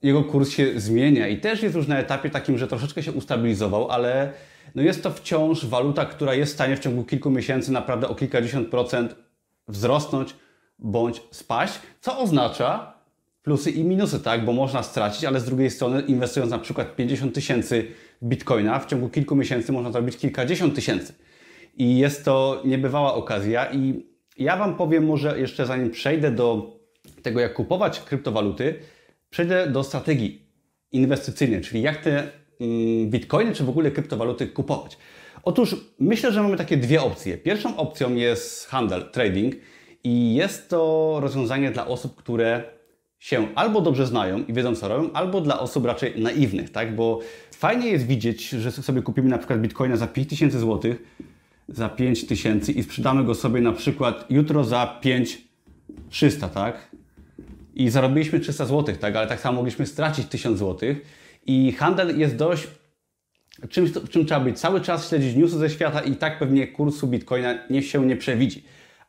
jego 0.01 0.23
kurs 0.23 0.49
się 0.49 0.79
zmienia. 0.79 1.27
I 1.27 1.37
też 1.39 1.63
jest 1.63 1.75
już 1.75 1.87
na 1.87 1.99
etapie 1.99 2.29
takim, 2.29 2.57
że 2.57 2.67
troszeczkę 2.67 3.03
się 3.03 3.11
ustabilizował, 3.11 3.91
ale 3.91 4.33
no 4.75 4.81
jest 4.81 5.03
to 5.03 5.11
wciąż 5.11 5.65
waluta, 5.65 6.05
która 6.05 6.33
jest 6.33 6.51
w 6.51 6.55
stanie 6.55 6.75
w 6.77 6.79
ciągu 6.79 7.03
kilku 7.03 7.31
miesięcy 7.31 7.71
naprawdę 7.71 8.07
o 8.07 8.15
kilkadziesiąt 8.15 8.69
procent 8.69 9.15
wzrosnąć 9.67 10.35
bądź 10.79 11.21
spaść, 11.31 11.73
co 12.01 12.19
oznacza, 12.19 12.94
plusy 13.45 13.71
i 13.71 13.83
minusy, 13.83 14.19
tak? 14.19 14.45
Bo 14.45 14.53
można 14.53 14.83
stracić, 14.83 15.25
ale 15.25 15.39
z 15.39 15.45
drugiej 15.45 15.69
strony 15.69 16.01
inwestując 16.01 16.51
na 16.51 16.59
przykład 16.59 16.95
50 16.95 17.35
tysięcy 17.35 17.87
bitcoina, 18.23 18.79
w 18.79 18.85
ciągu 18.85 19.09
kilku 19.09 19.35
miesięcy 19.35 19.71
można 19.71 19.91
zrobić 19.91 20.17
kilkadziesiąt 20.17 20.75
tysięcy. 20.75 21.13
I 21.77 21.97
jest 21.97 22.25
to 22.25 22.61
niebywała 22.65 23.13
okazja 23.13 23.73
i 23.73 24.05
ja 24.37 24.57
Wam 24.57 24.75
powiem 24.77 25.05
może 25.05 25.39
jeszcze 25.39 25.65
zanim 25.65 25.89
przejdę 25.89 26.31
do 26.31 26.79
tego, 27.21 27.39
jak 27.39 27.53
kupować 27.53 27.99
kryptowaluty, 27.99 28.75
przejdę 29.29 29.67
do 29.67 29.83
strategii 29.83 30.49
inwestycyjnej, 30.91 31.61
czyli 31.61 31.81
jak 31.81 31.97
te 31.97 32.11
mm, 32.59 33.09
bitcoiny 33.09 33.53
czy 33.53 33.63
w 33.63 33.69
ogóle 33.69 33.91
kryptowaluty 33.91 34.47
kupować. 34.47 34.97
Otóż 35.43 35.75
myślę, 35.99 36.31
że 36.31 36.43
mamy 36.43 36.57
takie 36.57 36.77
dwie 36.77 37.01
opcje. 37.01 37.37
Pierwszą 37.37 37.77
opcją 37.77 38.15
jest 38.15 38.67
handel, 38.67 39.09
trading 39.11 39.55
i 40.03 40.35
jest 40.35 40.69
to 40.69 41.17
rozwiązanie 41.21 41.71
dla 41.71 41.87
osób, 41.87 42.15
które 42.15 42.74
się 43.25 43.47
albo 43.55 43.81
dobrze 43.81 44.07
znają 44.07 44.43
i 44.45 44.53
wiedzą, 44.53 44.75
co 44.75 44.87
robią, 44.87 45.09
albo 45.13 45.41
dla 45.41 45.59
osób 45.59 45.85
raczej 45.85 46.21
naiwnych, 46.21 46.71
tak? 46.71 46.95
Bo 46.95 47.19
fajnie 47.51 47.87
jest 47.87 48.07
widzieć, 48.07 48.49
że 48.49 48.71
sobie 48.71 49.01
kupimy 49.01 49.29
na 49.29 49.37
przykład 49.37 49.61
bitcoina 49.61 49.97
za 49.97 50.07
5000 50.07 50.59
zł, 50.59 50.95
za 51.69 51.89
5000 51.89 52.71
i 52.71 52.83
sprzedamy 52.83 53.23
go 53.23 53.35
sobie 53.35 53.61
na 53.61 53.71
przykład 53.71 54.25
jutro 54.29 54.63
za 54.63 54.99
5300, 55.01 56.49
tak? 56.49 56.91
I 57.75 57.89
zarobiliśmy 57.89 58.39
300 58.39 58.65
zł, 58.65 58.95
tak? 58.99 59.15
Ale 59.15 59.27
tak 59.27 59.39
samo 59.39 59.55
mogliśmy 59.55 59.85
stracić 59.85 60.27
1000 60.27 60.59
zł. 60.59 60.89
I 61.45 61.71
handel 61.71 62.19
jest 62.19 62.35
dość 62.35 62.67
czymś, 63.69 63.91
czym 64.09 64.25
trzeba 64.25 64.39
być 64.39 64.59
cały 64.59 64.81
czas, 64.81 65.09
śledzić 65.09 65.35
newsy 65.35 65.57
ze 65.57 65.69
świata 65.69 66.01
i 66.01 66.15
tak 66.15 66.39
pewnie 66.39 66.67
kursu 66.67 67.07
bitcoina 67.07 67.55
nie 67.69 67.83
się 67.83 68.05
nie 68.05 68.15
przewidzi. 68.15 68.63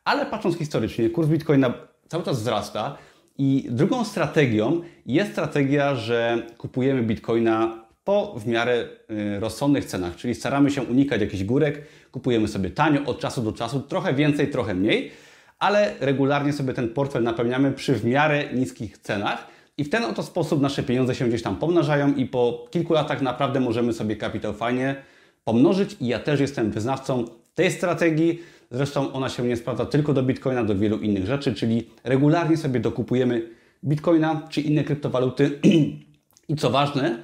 Ale 0.04 0.26
patrząc 0.26 0.56
historycznie, 0.56 1.10
kurs 1.10 1.28
bitcoina 1.28 1.74
cały 2.08 2.24
czas 2.24 2.40
wzrasta, 2.40 2.96
i 3.38 3.66
drugą 3.70 4.04
strategią 4.04 4.80
jest 5.06 5.32
strategia, 5.32 5.94
że 5.94 6.42
kupujemy 6.58 7.02
bitcoina 7.02 7.86
po 8.04 8.34
w 8.38 8.46
miarę 8.46 8.88
y, 9.36 9.40
rozsądnych 9.40 9.84
cenach, 9.84 10.16
czyli 10.16 10.34
staramy 10.34 10.70
się 10.70 10.82
unikać 10.82 11.20
jakichś 11.20 11.44
górek, 11.44 11.82
kupujemy 12.12 12.48
sobie 12.48 12.70
tanio 12.70 13.04
od 13.04 13.20
czasu 13.20 13.42
do 13.42 13.52
czasu, 13.52 13.80
trochę 13.80 14.14
więcej, 14.14 14.50
trochę 14.50 14.74
mniej, 14.74 15.10
ale 15.58 15.94
regularnie 16.00 16.52
sobie 16.52 16.72
ten 16.72 16.88
portfel 16.88 17.22
napełniamy 17.22 17.72
przy 17.72 17.94
w 17.94 18.04
miarę 18.04 18.44
niskich 18.54 18.98
cenach. 18.98 19.46
I 19.78 19.84
w 19.84 19.90
ten 19.90 20.04
oto 20.04 20.22
sposób 20.22 20.60
nasze 20.60 20.82
pieniądze 20.82 21.14
się 21.14 21.28
gdzieś 21.28 21.42
tam 21.42 21.56
pomnażają 21.56 22.14
i 22.14 22.26
po 22.26 22.66
kilku 22.70 22.92
latach 22.92 23.22
naprawdę 23.22 23.60
możemy 23.60 23.92
sobie 23.92 24.16
kapitał 24.16 24.54
fajnie 24.54 24.96
pomnożyć. 25.44 25.96
I 26.00 26.06
ja 26.06 26.18
też 26.18 26.40
jestem 26.40 26.70
wyznawcą 26.70 27.24
tej 27.54 27.70
strategii. 27.70 28.42
Zresztą 28.70 29.12
ona 29.12 29.28
się 29.28 29.42
nie 29.42 29.56
sprawdza 29.56 29.86
tylko 29.86 30.12
do 30.12 30.22
Bitcoina, 30.22 30.64
do 30.64 30.76
wielu 30.76 30.98
innych 30.98 31.26
rzeczy, 31.26 31.54
czyli 31.54 31.90
regularnie 32.04 32.56
sobie 32.56 32.80
dokupujemy 32.80 33.48
Bitcoina 33.84 34.48
czy 34.50 34.60
inne 34.60 34.84
kryptowaluty. 34.84 35.58
I 36.48 36.56
co 36.56 36.70
ważne, 36.70 37.22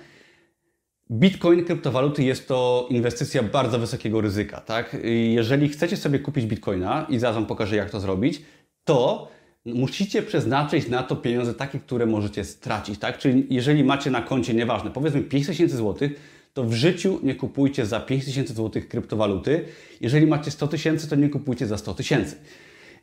Bitcoin, 1.11 1.65
kryptowaluty 1.65 2.25
jest 2.25 2.49
to 2.49 2.87
inwestycja 2.91 3.43
bardzo 3.43 3.79
wysokiego 3.79 4.21
ryzyka. 4.21 4.61
Tak? 4.61 4.97
Jeżeli 5.33 5.69
chcecie 5.69 5.97
sobie 5.97 6.19
kupić 6.19 6.47
Bitcoina 6.47 7.07
i 7.09 7.19
zaraz 7.19 7.37
Wam 7.37 7.47
pokażę, 7.47 7.77
jak 7.77 7.91
to 7.91 8.01
zrobić, 8.01 8.43
to 8.85 9.29
musicie 9.65 10.23
przeznaczyć 10.23 10.89
na 10.89 11.03
to 11.03 11.17
pieniądze 11.17 11.55
takie, 11.55 11.79
które 11.79 12.07
możecie 12.07 12.45
stracić. 12.45 12.99
Tak? 12.99 13.19
Czyli 13.19 13.47
jeżeli 13.51 13.85
macie 13.85 14.11
na 14.11 14.23
koncie, 14.23 14.55
nieważne, 14.55 14.91
powiedzmy 14.91 15.23
5000 15.23 15.77
zł, 15.77 16.09
to 16.53 16.65
w 16.65 16.73
życiu 16.73 17.21
nie 17.23 17.35
kupujcie 17.35 17.87
za 17.87 18.01
5000 18.01 18.55
zł 18.55 18.83
kryptowaluty. 18.89 19.65
Jeżeli 20.01 20.27
macie 20.27 20.51
100 20.51 20.69
tysięcy, 20.69 21.09
to 21.09 21.17
nie 21.17 21.29
kupujcie 21.29 21.67
za 21.67 21.79
100 21.79 21.95
tysięcy. 21.95 22.37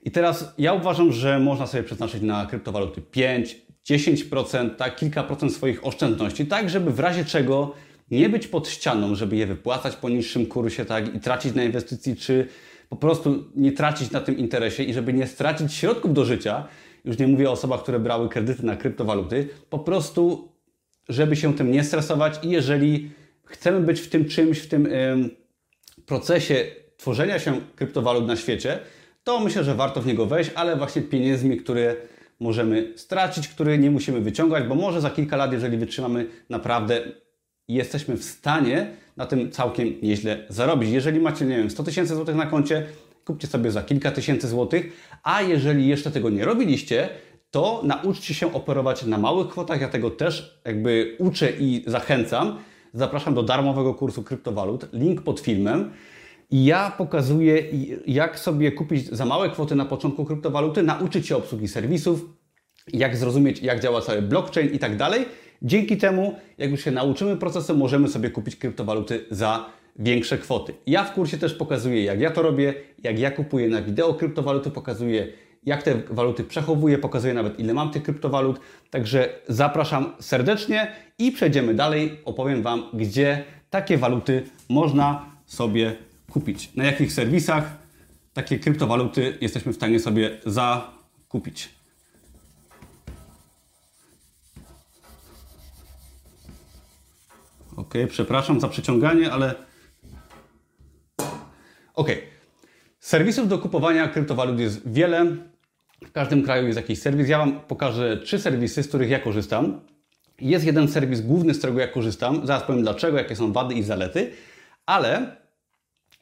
I 0.03 0.11
teraz 0.11 0.53
ja 0.57 0.73
uważam, 0.73 1.11
że 1.11 1.39
można 1.39 1.67
sobie 1.67 1.83
przeznaczyć 1.83 2.21
na 2.21 2.45
kryptowaluty 2.45 3.01
5, 3.01 3.57
10%, 3.89 4.75
tak, 4.75 4.95
kilka 4.95 5.23
procent 5.23 5.53
swoich 5.53 5.85
oszczędności, 5.85 6.45
tak, 6.45 6.69
żeby 6.69 6.91
w 6.91 6.99
razie 6.99 7.25
czego 7.25 7.73
nie 8.11 8.29
być 8.29 8.47
pod 8.47 8.69
ścianą, 8.69 9.15
żeby 9.15 9.35
je 9.35 9.47
wypłacać 9.47 9.95
po 9.95 10.09
niższym 10.09 10.45
kursie, 10.45 10.85
tak, 10.85 11.15
i 11.15 11.19
tracić 11.19 11.55
na 11.55 11.63
inwestycji, 11.63 12.15
czy 12.15 12.47
po 12.89 12.95
prostu 12.95 13.43
nie 13.55 13.71
tracić 13.71 14.11
na 14.11 14.21
tym 14.21 14.37
interesie 14.37 14.83
i 14.83 14.93
żeby 14.93 15.13
nie 15.13 15.27
stracić 15.27 15.73
środków 15.73 16.13
do 16.13 16.25
życia, 16.25 16.67
już 17.05 17.17
nie 17.17 17.27
mówię 17.27 17.49
o 17.49 17.51
osobach, 17.51 17.83
które 17.83 17.99
brały 17.99 18.29
kredyty 18.29 18.65
na 18.65 18.75
kryptowaluty, 18.75 19.49
po 19.69 19.79
prostu, 19.79 20.51
żeby 21.09 21.35
się 21.35 21.53
tym 21.53 21.71
nie 21.71 21.83
stresować 21.83 22.39
i 22.43 22.49
jeżeli 22.49 23.11
chcemy 23.49 23.79
być 23.79 23.99
w 23.99 24.09
tym 24.09 24.25
czymś, 24.25 24.59
w 24.59 24.67
tym 24.67 24.85
ym, 24.85 25.29
procesie 26.05 26.65
tworzenia 26.97 27.39
się 27.39 27.61
kryptowalut 27.75 28.27
na 28.27 28.35
świecie, 28.35 28.79
to 29.23 29.39
myślę, 29.39 29.63
że 29.63 29.75
warto 29.75 30.01
w 30.01 30.05
niego 30.05 30.25
wejść, 30.25 30.51
ale 30.55 30.75
właśnie 30.75 31.01
pieniędzmi, 31.01 31.57
które 31.57 31.95
możemy 32.39 32.93
stracić, 32.95 33.47
które 33.47 33.77
nie 33.77 33.91
musimy 33.91 34.21
wyciągać, 34.21 34.63
bo 34.63 34.75
może 34.75 35.01
za 35.01 35.09
kilka 35.09 35.37
lat, 35.37 35.53
jeżeli 35.53 35.77
wytrzymamy 35.77 36.25
naprawdę 36.49 37.01
jesteśmy 37.67 38.17
w 38.17 38.23
stanie 38.23 38.87
na 39.17 39.25
tym 39.25 39.51
całkiem 39.51 39.93
nieźle 40.01 40.45
zarobić. 40.49 40.89
Jeżeli 40.89 41.19
macie, 41.19 41.45
nie 41.45 41.57
wiem, 41.57 41.69
100 41.69 41.83
tysięcy 41.83 42.15
złotych 42.15 42.35
na 42.35 42.45
koncie, 42.45 42.85
kupcie 43.25 43.47
sobie 43.47 43.71
za 43.71 43.83
kilka 43.83 44.11
tysięcy 44.11 44.47
złotych, 44.47 45.09
a 45.23 45.41
jeżeli 45.41 45.87
jeszcze 45.87 46.11
tego 46.11 46.29
nie 46.29 46.45
robiliście, 46.45 47.09
to 47.51 47.81
nauczcie 47.83 48.33
się 48.33 48.53
operować 48.53 49.05
na 49.05 49.17
małych 49.17 49.47
kwotach. 49.47 49.81
Ja 49.81 49.89
tego 49.89 50.11
też 50.11 50.61
jakby 50.65 51.15
uczę 51.19 51.51
i 51.59 51.83
zachęcam. 51.87 52.59
Zapraszam 52.93 53.33
do 53.33 53.43
darmowego 53.43 53.93
kursu 53.93 54.23
kryptowalut. 54.23 54.93
Link 54.93 55.21
pod 55.21 55.39
filmem. 55.39 55.91
I 56.51 56.65
ja 56.65 56.91
pokazuję, 56.97 57.63
jak 58.07 58.39
sobie 58.39 58.71
kupić 58.71 59.07
za 59.07 59.25
małe 59.25 59.49
kwoty 59.49 59.75
na 59.75 59.85
początku 59.85 60.25
kryptowaluty, 60.25 60.83
nauczyć 60.83 61.27
się 61.27 61.37
obsługi 61.37 61.67
serwisów, 61.67 62.25
jak 62.93 63.17
zrozumieć, 63.17 63.61
jak 63.61 63.79
działa 63.79 64.01
cały 64.01 64.21
blockchain 64.21 64.73
i 64.73 64.79
tak 64.79 64.97
dalej. 64.97 65.25
Dzięki 65.61 65.97
temu, 65.97 66.35
jak 66.57 66.71
już 66.71 66.83
się 66.83 66.91
nauczymy 66.91 67.37
procesu, 67.37 67.77
możemy 67.77 68.07
sobie 68.07 68.29
kupić 68.29 68.55
kryptowaluty 68.55 69.25
za 69.31 69.65
większe 69.95 70.37
kwoty. 70.37 70.73
Ja 70.87 71.03
w 71.03 71.13
kursie 71.13 71.37
też 71.37 71.53
pokazuję, 71.53 72.03
jak 72.03 72.19
ja 72.19 72.31
to 72.31 72.41
robię, 72.41 72.73
jak 73.03 73.19
ja 73.19 73.31
kupuję 73.31 73.69
na 73.69 73.81
wideo 73.81 74.13
kryptowaluty, 74.13 74.71
pokazuję, 74.71 75.27
jak 75.63 75.83
te 75.83 75.95
waluty 76.09 76.43
przechowuję, 76.43 76.97
pokazuję 76.97 77.33
nawet, 77.33 77.59
ile 77.59 77.73
mam 77.73 77.91
tych 77.91 78.03
kryptowalut. 78.03 78.59
Także 78.89 79.29
zapraszam 79.47 80.13
serdecznie 80.19 80.95
i 81.17 81.31
przejdziemy 81.31 81.73
dalej. 81.73 82.19
Opowiem 82.25 82.61
Wam, 82.61 82.83
gdzie 82.93 83.43
takie 83.69 83.97
waluty 83.97 84.43
można 84.69 85.25
sobie 85.45 85.95
kupić. 86.31 86.75
Na 86.75 86.83
jakich 86.83 87.13
serwisach 87.13 87.77
takie 88.33 88.59
kryptowaluty 88.59 89.37
jesteśmy 89.41 89.73
w 89.73 89.75
stanie 89.75 89.99
sobie 89.99 90.39
zakupić. 90.45 91.69
Ok, 97.75 97.93
przepraszam 98.09 98.59
za 98.59 98.67
przeciąganie, 98.67 99.31
ale. 99.31 99.55
Ok. 101.95 102.09
Serwisów 102.99 103.47
do 103.47 103.59
kupowania 103.59 104.07
kryptowalut 104.07 104.59
jest 104.59 104.91
wiele. 104.91 105.25
W 106.05 106.11
każdym 106.11 106.43
kraju 106.43 106.65
jest 106.67 106.77
jakiś 106.77 106.99
serwis. 106.99 107.29
Ja 107.29 107.37
Wam 107.37 107.59
pokażę 107.59 108.17
trzy 108.17 108.39
serwisy, 108.39 108.83
z 108.83 108.87
których 108.87 109.09
ja 109.09 109.19
korzystam. 109.19 109.81
Jest 110.41 110.65
jeden 110.65 110.87
serwis 110.87 111.21
główny, 111.21 111.53
z 111.53 111.57
którego 111.57 111.79
ja 111.79 111.87
korzystam. 111.87 112.47
Zaraz 112.47 112.63
powiem 112.63 112.81
dlaczego, 112.81 113.17
jakie 113.17 113.35
są 113.35 113.53
wady 113.53 113.75
i 113.75 113.83
zalety, 113.83 114.31
ale 114.85 115.37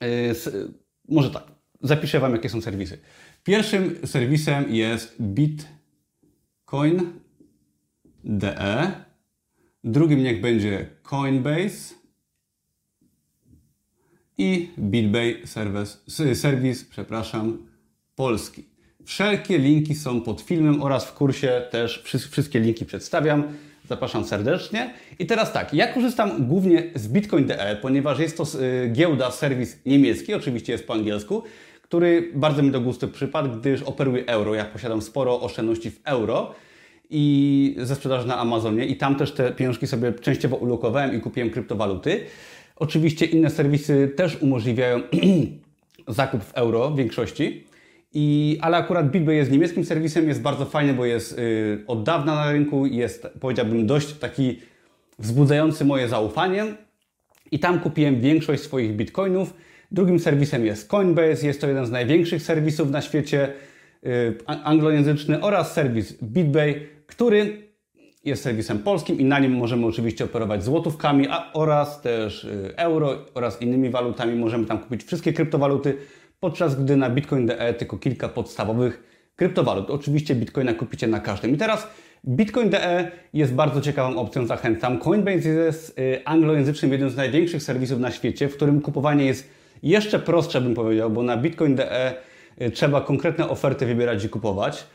yy, 0.02 0.36
może 1.10 1.30
tak, 1.30 1.44
zapiszę 1.82 2.20
Wam, 2.20 2.32
jakie 2.32 2.50
są 2.50 2.62
serwisy. 2.62 3.00
Pierwszym 3.44 4.08
serwisem 4.08 4.76
jest 4.76 5.22
Bitcoin.de. 5.22 5.72
Drugim 9.84 10.24
niech 10.24 10.42
będzie 10.42 10.90
Coinbase 11.04 11.96
i 14.38 14.70
BitBay 14.80 15.42
serwis, 15.46 16.04
serwis 16.34 16.86
przepraszam, 16.86 17.58
polski. 18.16 18.64
Wszelkie 19.06 19.58
linki 19.58 19.96
są 19.96 20.22
pod 20.22 20.42
filmem 20.42 20.84
oraz 20.84 21.06
w 21.06 21.14
kursie 21.14 21.62
też 21.72 22.04
wszystkie 22.32 22.60
linki 22.60 22.86
przedstawiam. 22.86 23.44
Zapraszam 23.90 24.26
serdecznie. 24.26 24.94
I 25.20 25.26
teraz 25.26 25.54
tak, 25.54 25.74
ja 25.74 25.94
korzystam 25.94 26.48
głównie 26.48 26.84
z 26.96 27.08
Bitcoin.de, 27.08 27.78
ponieważ 27.82 28.20
jest 28.20 28.38
to 28.38 28.44
y, 28.44 28.90
giełda, 28.90 29.32
serwis 29.32 29.78
niemiecki, 29.86 30.34
oczywiście 30.34 30.74
jest 30.74 30.88
po 30.88 30.94
angielsku, 30.94 31.44
który 31.82 32.32
bardzo 32.36 32.64
mi 32.64 32.72
do 32.72 32.82
gustu 32.82 33.08
przypadł, 33.08 33.60
gdyż 33.60 33.82
operuje 33.82 34.26
euro. 34.26 34.56
Ja 34.56 34.66
posiadam 34.66 35.02
sporo 35.02 35.42
oszczędności 35.42 35.92
w 35.92 36.00
euro 36.04 36.56
i 37.10 37.76
ze 37.80 37.96
sprzedaży 37.96 38.28
na 38.28 38.38
Amazonie 38.38 38.86
i 38.86 38.98
tam 38.98 39.16
też 39.16 39.32
te 39.32 39.52
pieniążki 39.52 39.88
sobie 39.88 40.14
częściowo 40.14 40.56
ulokowałem 40.56 41.18
i 41.18 41.22
kupiłem 41.22 41.50
kryptowaluty. 41.50 42.26
Oczywiście 42.80 43.26
inne 43.26 43.50
serwisy 43.50 44.12
też 44.16 44.42
umożliwiają 44.42 45.02
zakup 46.08 46.44
w 46.44 46.54
euro 46.54 46.92
w 46.92 46.98
większości. 46.98 47.68
I, 48.14 48.58
ale 48.62 48.78
akurat 48.78 49.12
BitBay 49.12 49.36
jest 49.36 49.52
niemieckim 49.52 49.86
serwisem, 49.86 50.28
jest 50.28 50.42
bardzo 50.42 50.66
fajny, 50.66 50.94
bo 50.94 51.06
jest 51.06 51.40
y, 51.40 51.84
od 51.88 52.04
dawna 52.04 52.36
na 52.36 52.52
rynku, 52.52 52.86
jest 52.86 53.28
powiedziałbym 53.40 53.88
dość 53.88 54.14
taki 54.14 54.60
wzbudzający 55.20 55.86
moje 55.86 56.08
zaufanie. 56.08 56.66
I 57.52 57.60
tam 57.60 57.80
kupiłem 57.80 58.22
większość 58.22 58.64
swoich 58.64 58.96
bitcoinów. 58.96 59.54
Drugim 59.92 60.20
serwisem 60.20 60.66
jest 60.66 60.88
Coinbase, 60.88 61.48
jest 61.48 61.62
to 61.62 61.68
jeden 61.68 61.86
z 61.86 61.92
największych 61.92 62.42
serwisów 62.42 62.92
na 62.92 63.02
świecie 63.02 63.54
y, 64.06 64.38
anglojęzyczny 64.48 65.42
oraz 65.42 65.74
serwis 65.74 66.14
BitBay, 66.24 66.88
który 67.08 67.67
jest 68.26 68.44
serwisem 68.44 68.80
polskim 68.80 69.20
i 69.20 69.26
na 69.26 69.40
nim 69.40 69.52
możemy 69.52 69.86
oczywiście 69.86 70.26
operować 70.26 70.64
złotówkami 70.64 71.28
a, 71.30 71.54
oraz 71.54 72.02
też 72.02 72.44
y, 72.44 72.74
euro 72.76 73.18
oraz 73.34 73.62
innymi 73.62 73.90
walutami. 73.90 74.36
Możemy 74.36 74.66
tam 74.66 74.80
kupić 74.80 75.04
wszystkie 75.04 75.34
kryptowaluty, 75.34 75.98
podczas 76.40 76.84
gdy 76.84 76.96
na 76.96 77.10
Bitcoin.de 77.10 77.74
tylko 77.74 77.98
kilka 77.98 78.30
podstawowych 78.30 79.04
kryptowalut. 79.36 79.90
Oczywiście 79.90 80.36
Bitcoina 80.36 80.74
kupicie 80.74 81.08
na 81.08 81.20
każdym. 81.20 81.52
I 81.52 81.58
teraz 81.58 81.88
Bitcoin.de 82.28 83.12
jest 83.34 83.54
bardzo 83.54 83.82
ciekawą 83.82 84.18
opcją, 84.20 84.46
zachęcam. 84.46 85.00
Coinbase 85.00 85.50
jest 85.50 86.00
y, 86.00 86.22
anglojęzycznym, 86.26 86.92
jednym 86.92 87.10
z 87.10 87.16
największych 87.16 87.64
serwisów 87.64 88.00
na 88.00 88.12
świecie, 88.12 88.50
w 88.50 88.56
którym 88.56 88.82
kupowanie 88.82 89.26
jest 89.26 89.50
jeszcze 89.84 90.20
prostsze, 90.20 90.62
bym 90.62 90.74
powiedział, 90.74 91.10
bo 91.10 91.24
na 91.24 91.38
Bitcoin.de 91.38 92.14
y, 92.62 92.72
trzeba 92.72 93.02
konkretne 93.02 93.50
oferty 93.50 93.86
wybierać 93.86 94.26
i 94.26 94.30
kupować. 94.30 94.88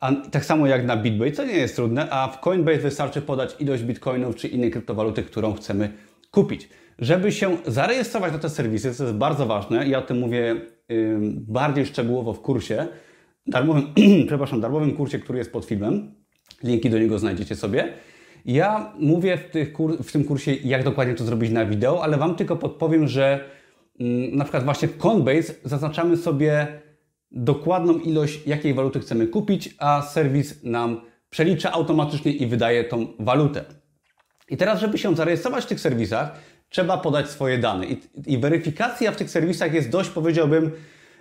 A 0.00 0.12
tak 0.12 0.44
samo 0.44 0.66
jak 0.66 0.86
na 0.86 0.96
BitBay, 0.96 1.32
co 1.32 1.44
nie 1.44 1.56
jest 1.56 1.76
trudne, 1.76 2.10
a 2.10 2.28
w 2.28 2.40
Coinbase 2.40 2.78
wystarczy 2.78 3.22
podać 3.22 3.56
ilość 3.60 3.82
bitcoinów 3.82 4.36
czy 4.36 4.48
innej 4.48 4.70
kryptowaluty, 4.70 5.22
którą 5.22 5.54
chcemy 5.54 5.92
kupić. 6.30 6.68
Żeby 6.98 7.32
się 7.32 7.56
zarejestrować 7.66 8.32
na 8.32 8.38
te 8.38 8.48
serwisy, 8.48 8.94
co 8.94 9.04
jest 9.04 9.16
bardzo 9.16 9.46
ważne, 9.46 9.88
ja 9.88 9.98
o 9.98 10.02
tym 10.02 10.18
mówię 10.18 10.60
yy, 10.88 11.18
bardziej 11.32 11.86
szczegółowo 11.86 12.32
w 12.32 12.40
kursie, 12.40 12.86
darmowym, 13.46 13.94
przepraszam, 14.28 14.60
darmowym 14.60 14.92
kursie, 14.92 15.18
który 15.18 15.38
jest 15.38 15.52
pod 15.52 15.64
filmem. 15.64 16.14
Linki 16.62 16.90
do 16.90 16.98
niego 16.98 17.18
znajdziecie 17.18 17.56
sobie. 17.56 17.92
Ja 18.44 18.92
mówię 18.98 19.38
w, 19.38 19.72
kur 19.72 20.02
w 20.02 20.12
tym 20.12 20.24
kursie, 20.24 20.54
jak 20.54 20.84
dokładnie 20.84 21.14
to 21.14 21.24
zrobić 21.24 21.50
na 21.50 21.66
wideo, 21.66 22.02
ale 22.02 22.16
Wam 22.16 22.34
tylko 22.34 22.56
podpowiem, 22.56 23.08
że 23.08 23.44
yy, 23.98 24.06
na 24.32 24.44
przykład 24.44 24.64
właśnie 24.64 24.88
w 24.88 24.98
Coinbase 24.98 25.54
zaznaczamy 25.64 26.16
sobie 26.16 26.66
dokładną 27.30 27.98
ilość, 27.98 28.46
jakiej 28.46 28.74
waluty 28.74 29.00
chcemy 29.00 29.26
kupić, 29.26 29.74
a 29.78 30.02
serwis 30.02 30.64
nam 30.64 31.00
przelicza 31.30 31.72
automatycznie 31.72 32.32
i 32.32 32.46
wydaje 32.46 32.84
tą 32.84 33.06
walutę. 33.18 33.64
I 34.48 34.56
teraz, 34.56 34.80
żeby 34.80 34.98
się 34.98 35.16
zarejestrować 35.16 35.64
w 35.64 35.66
tych 35.66 35.80
serwisach, 35.80 36.32
trzeba 36.68 36.98
podać 36.98 37.28
swoje 37.28 37.58
dane. 37.58 37.86
I, 37.86 38.00
i 38.26 38.38
weryfikacja 38.38 39.12
w 39.12 39.16
tych 39.16 39.30
serwisach 39.30 39.74
jest 39.74 39.90
dość, 39.90 40.10
powiedziałbym, 40.10 40.70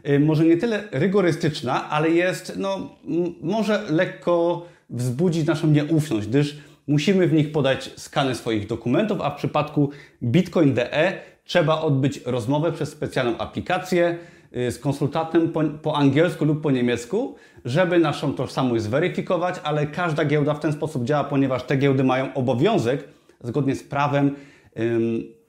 y, 0.10 0.20
może 0.20 0.46
nie 0.46 0.58
tyle 0.58 0.84
rygorystyczna, 0.92 1.90
ale 1.90 2.10
jest, 2.10 2.54
no, 2.58 2.96
może 3.42 3.84
lekko 3.90 4.66
wzbudzić 4.90 5.48
naszą 5.48 5.68
nieufność, 5.68 6.28
gdyż 6.28 6.58
musimy 6.88 7.28
w 7.28 7.34
nich 7.34 7.52
podać 7.52 7.92
skany 7.96 8.36
swoich 8.36 8.68
dokumentów, 8.68 9.22
a 9.22 9.30
w 9.30 9.36
przypadku 9.36 9.90
Bitcoin.de 10.24 11.22
trzeba 11.44 11.82
odbyć 11.82 12.22
rozmowę 12.26 12.72
przez 12.72 12.90
specjalną 12.90 13.38
aplikację 13.38 14.18
z 14.52 14.80
konsultantem 14.80 15.50
po, 15.50 15.64
po, 15.64 15.96
angielsku 15.96 16.46
lub 16.46 16.62
po 16.62 16.72
niemiecku, 16.72 17.36
żeby 17.66 18.00
naszą 18.00 18.34
tożsamość 18.34 18.84
zweryfikować, 18.84 19.56
ale 19.64 19.88
każda 19.88 20.26
giełda 20.26 20.54
w 20.54 20.60
ten 20.60 20.74
sposób 20.74 21.04
działa, 21.04 21.24
ponieważ 21.24 21.64
te 21.64 21.78
giełdy 21.78 22.04
mają 22.04 22.34
obowiązek, 22.34 23.04
zgodnie 23.44 23.76
z 23.76 23.84
prawem, 23.84 24.36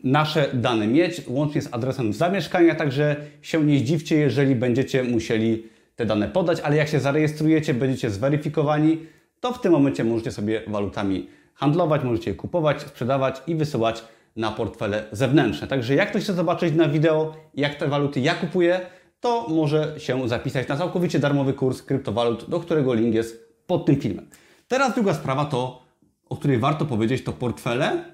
nasze 0.04 0.50
dane 0.54 0.86
mieć, 0.86 1.22
łącznie 1.28 1.62
z 1.62 1.74
adresem 1.74 2.12
zamieszkania, 2.12 2.74
także 2.74 3.16
się 3.42 3.64
nie 3.64 3.78
zdziwcie, 3.78 4.16
jeżeli 4.16 4.54
będziecie 4.54 5.02
musieli 5.04 5.66
te 5.96 6.06
dane 6.06 6.28
podać, 6.28 6.60
ale 6.60 6.76
jak 6.76 6.88
się 6.88 7.00
zarejestrujecie, 7.00 7.74
będziecie 7.74 8.10
zweryfikowani, 8.10 8.98
to 9.40 9.52
w 9.52 9.60
tym 9.60 9.72
momencie 9.72 10.04
możecie 10.04 10.32
sobie 10.32 10.62
walutami 10.66 11.28
handlować, 11.54 12.04
możecie 12.04 12.30
je 12.30 12.36
kupować, 12.36 12.82
sprzedawać 12.82 13.42
i 13.46 13.54
wysyłać 13.54 14.04
na 14.38 14.50
portfele 14.50 15.04
zewnętrzne. 15.12 15.66
Także 15.66 15.94
jak 15.94 16.10
ktoś 16.10 16.22
chce 16.22 16.34
zobaczyć 16.34 16.74
na 16.74 16.88
wideo, 16.88 17.34
jak 17.54 17.74
te 17.74 17.88
waluty 17.88 18.20
ja 18.20 18.34
kupuję, 18.34 18.80
to 19.20 19.46
może 19.48 19.94
się 20.00 20.28
zapisać 20.28 20.68
na 20.68 20.76
całkowicie 20.76 21.18
darmowy 21.18 21.52
kurs 21.52 21.82
kryptowalut, 21.82 22.50
do 22.50 22.60
którego 22.60 22.94
link 22.94 23.14
jest 23.14 23.54
pod 23.66 23.86
tym 23.86 24.00
filmem. 24.00 24.30
Teraz 24.68 24.94
druga 24.94 25.14
sprawa 25.14 25.44
to, 25.44 25.82
o 26.28 26.36
której 26.36 26.58
warto 26.58 26.84
powiedzieć, 26.84 27.24
to 27.24 27.32
portfele, 27.32 28.04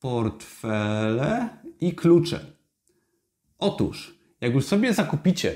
portfele 0.00 1.48
i 1.80 1.94
klucze. 1.94 2.40
Otóż, 3.58 4.18
jak 4.40 4.54
już 4.54 4.64
sobie 4.64 4.92
zakupicie 4.92 5.52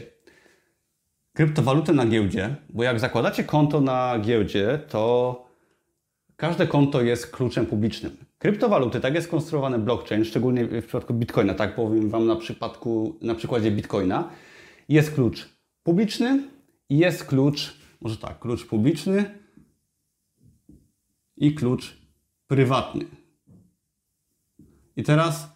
kryptowalutę 1.33 1.93
na 1.93 2.07
giełdzie, 2.07 2.57
bo 2.71 2.83
jak 2.83 3.01
zakładacie 3.01 3.45
konto 3.45 3.81
na 3.81 4.19
giełdzie, 4.19 4.79
to 4.89 5.45
każde 6.37 6.67
konto 6.67 7.03
jest 7.03 7.31
kluczem 7.31 7.67
publicznym. 7.67 8.28
Kryptowaluty, 8.39 9.01
tak 9.01 9.15
jest 9.15 9.27
skonstruowany 9.27 9.79
blockchain, 9.79 10.25
szczególnie 10.25 10.65
w 10.65 10.87
przypadku 10.87 11.15
Bitcoina, 11.15 11.55
tak 11.55 11.75
powiem 11.75 12.11
Wam 12.11 12.27
na, 12.27 12.37
przypadku, 12.37 13.19
na 13.23 13.35
przykładzie 13.35 13.71
Bitcoina, 13.71 14.31
jest 14.89 15.15
klucz 15.15 15.49
publiczny 15.83 16.43
i 16.89 16.99
jest 16.99 17.25
klucz, 17.25 17.77
może 18.01 18.17
tak, 18.17 18.39
klucz 18.39 18.67
publiczny 18.67 19.39
i 21.37 21.55
klucz 21.55 21.99
prywatny. 22.47 23.05
I 24.97 25.03
teraz 25.03 25.49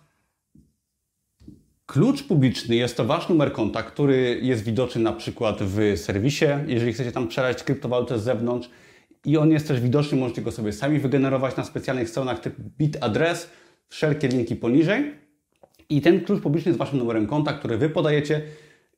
klucz 1.86 2.22
publiczny 2.22 2.76
jest 2.76 2.96
to 2.96 3.04
Wasz 3.04 3.28
numer 3.28 3.52
konta, 3.52 3.82
który 3.82 4.40
jest 4.42 4.64
widoczny 4.64 5.02
na 5.02 5.12
przykład 5.12 5.62
w 5.62 5.96
serwisie, 5.96 6.46
jeżeli 6.66 6.92
chcecie 6.92 7.12
tam 7.12 7.28
przelać 7.28 7.62
kryptowalutę 7.62 8.18
z 8.18 8.22
zewnątrz. 8.22 8.70
I 9.26 9.36
on 9.36 9.50
jest 9.50 9.68
też 9.68 9.80
widoczny, 9.80 10.18
możecie 10.18 10.42
go 10.42 10.52
sobie 10.52 10.72
sami 10.72 10.98
wygenerować 10.98 11.56
na 11.56 11.64
specjalnych 11.64 12.08
stronach 12.08 12.40
typu 12.40 12.62
BitAddress, 12.78 13.50
wszelkie 13.88 14.28
linki 14.28 14.56
poniżej. 14.56 15.14
I 15.88 16.00
ten 16.00 16.20
klucz 16.20 16.42
publiczny 16.42 16.68
jest 16.68 16.78
Waszym 16.78 16.98
numerem 16.98 17.26
konta, 17.26 17.52
który 17.52 17.78
Wy 17.78 17.88
podajecie 17.88 18.42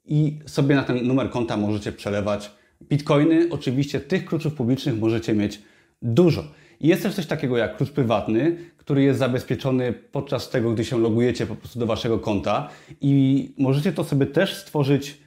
i 0.05 0.39
sobie 0.47 0.75
na 0.75 0.83
ten 0.83 1.07
numer 1.07 1.31
konta 1.31 1.57
możecie 1.57 1.93
przelewać 1.93 2.51
bitcoiny. 2.83 3.49
Oczywiście 3.51 4.01
tych 4.01 4.25
kluczów 4.25 4.55
publicznych 4.55 4.99
możecie 4.99 5.35
mieć 5.35 5.63
dużo. 6.03 6.45
Jest 6.81 7.03
też 7.03 7.15
coś 7.15 7.27
takiego 7.27 7.57
jak 7.57 7.77
klucz 7.77 7.91
prywatny, 7.91 8.57
który 8.77 9.03
jest 9.03 9.19
zabezpieczony 9.19 9.93
podczas 9.93 10.51
tego, 10.51 10.73
gdy 10.73 10.85
się 10.85 10.99
logujecie 10.99 11.47
po 11.47 11.55
prostu 11.55 11.79
do 11.79 11.87
Waszego 11.87 12.19
konta 12.19 12.69
i 13.01 13.55
możecie 13.59 13.93
to 13.93 14.05
sobie 14.05 14.27
też 14.27 14.57
stworzyć 14.57 15.24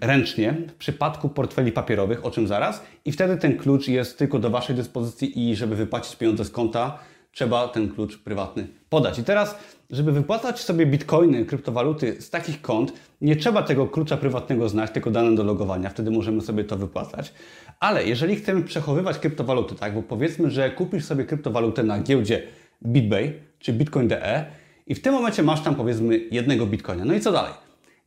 ręcznie 0.00 0.54
w 0.68 0.74
przypadku 0.74 1.28
portfeli 1.28 1.72
papierowych, 1.72 2.24
o 2.24 2.30
czym 2.30 2.46
zaraz 2.46 2.82
i 3.04 3.12
wtedy 3.12 3.36
ten 3.36 3.56
klucz 3.56 3.88
jest 3.88 4.18
tylko 4.18 4.38
do 4.38 4.50
Waszej 4.50 4.76
dyspozycji 4.76 5.50
i 5.50 5.56
żeby 5.56 5.76
wypłacić 5.76 6.16
pieniądze 6.16 6.44
z 6.44 6.50
konta, 6.50 6.98
trzeba 7.32 7.68
ten 7.68 7.88
klucz 7.88 8.18
prywatny 8.18 8.66
podać. 8.88 9.18
I 9.18 9.24
teraz, 9.24 9.58
żeby 9.90 10.12
wypłacać 10.12 10.60
sobie 10.60 10.86
bitcoiny, 10.86 11.44
kryptowaluty 11.44 12.22
z 12.22 12.30
takich 12.30 12.62
kont, 12.62 12.92
nie 13.20 13.36
trzeba 13.36 13.62
tego 13.62 13.86
klucza 13.86 14.16
prywatnego 14.16 14.68
znać, 14.68 14.90
tylko 14.90 15.10
dane 15.10 15.34
do 15.34 15.44
logowania, 15.44 15.90
wtedy 15.90 16.10
możemy 16.10 16.40
sobie 16.40 16.64
to 16.64 16.76
wypłacać. 16.76 17.32
Ale 17.80 18.04
jeżeli 18.04 18.36
chcemy 18.36 18.62
przechowywać 18.62 19.18
kryptowaluty, 19.18 19.74
tak, 19.74 19.94
bo 19.94 20.02
powiedzmy, 20.02 20.50
że 20.50 20.70
kupisz 20.70 21.04
sobie 21.04 21.24
kryptowalutę 21.24 21.82
na 21.82 22.00
giełdzie 22.00 22.42
BitBay 22.86 23.32
czy 23.58 23.72
Bitcoin.de 23.72 24.46
i 24.86 24.94
w 24.94 25.02
tym 25.02 25.14
momencie 25.14 25.42
masz 25.42 25.62
tam 25.62 25.74
powiedzmy 25.74 26.20
jednego 26.30 26.66
bitcoina. 26.66 27.04
No 27.04 27.14
i 27.14 27.20
co 27.20 27.32
dalej? 27.32 27.52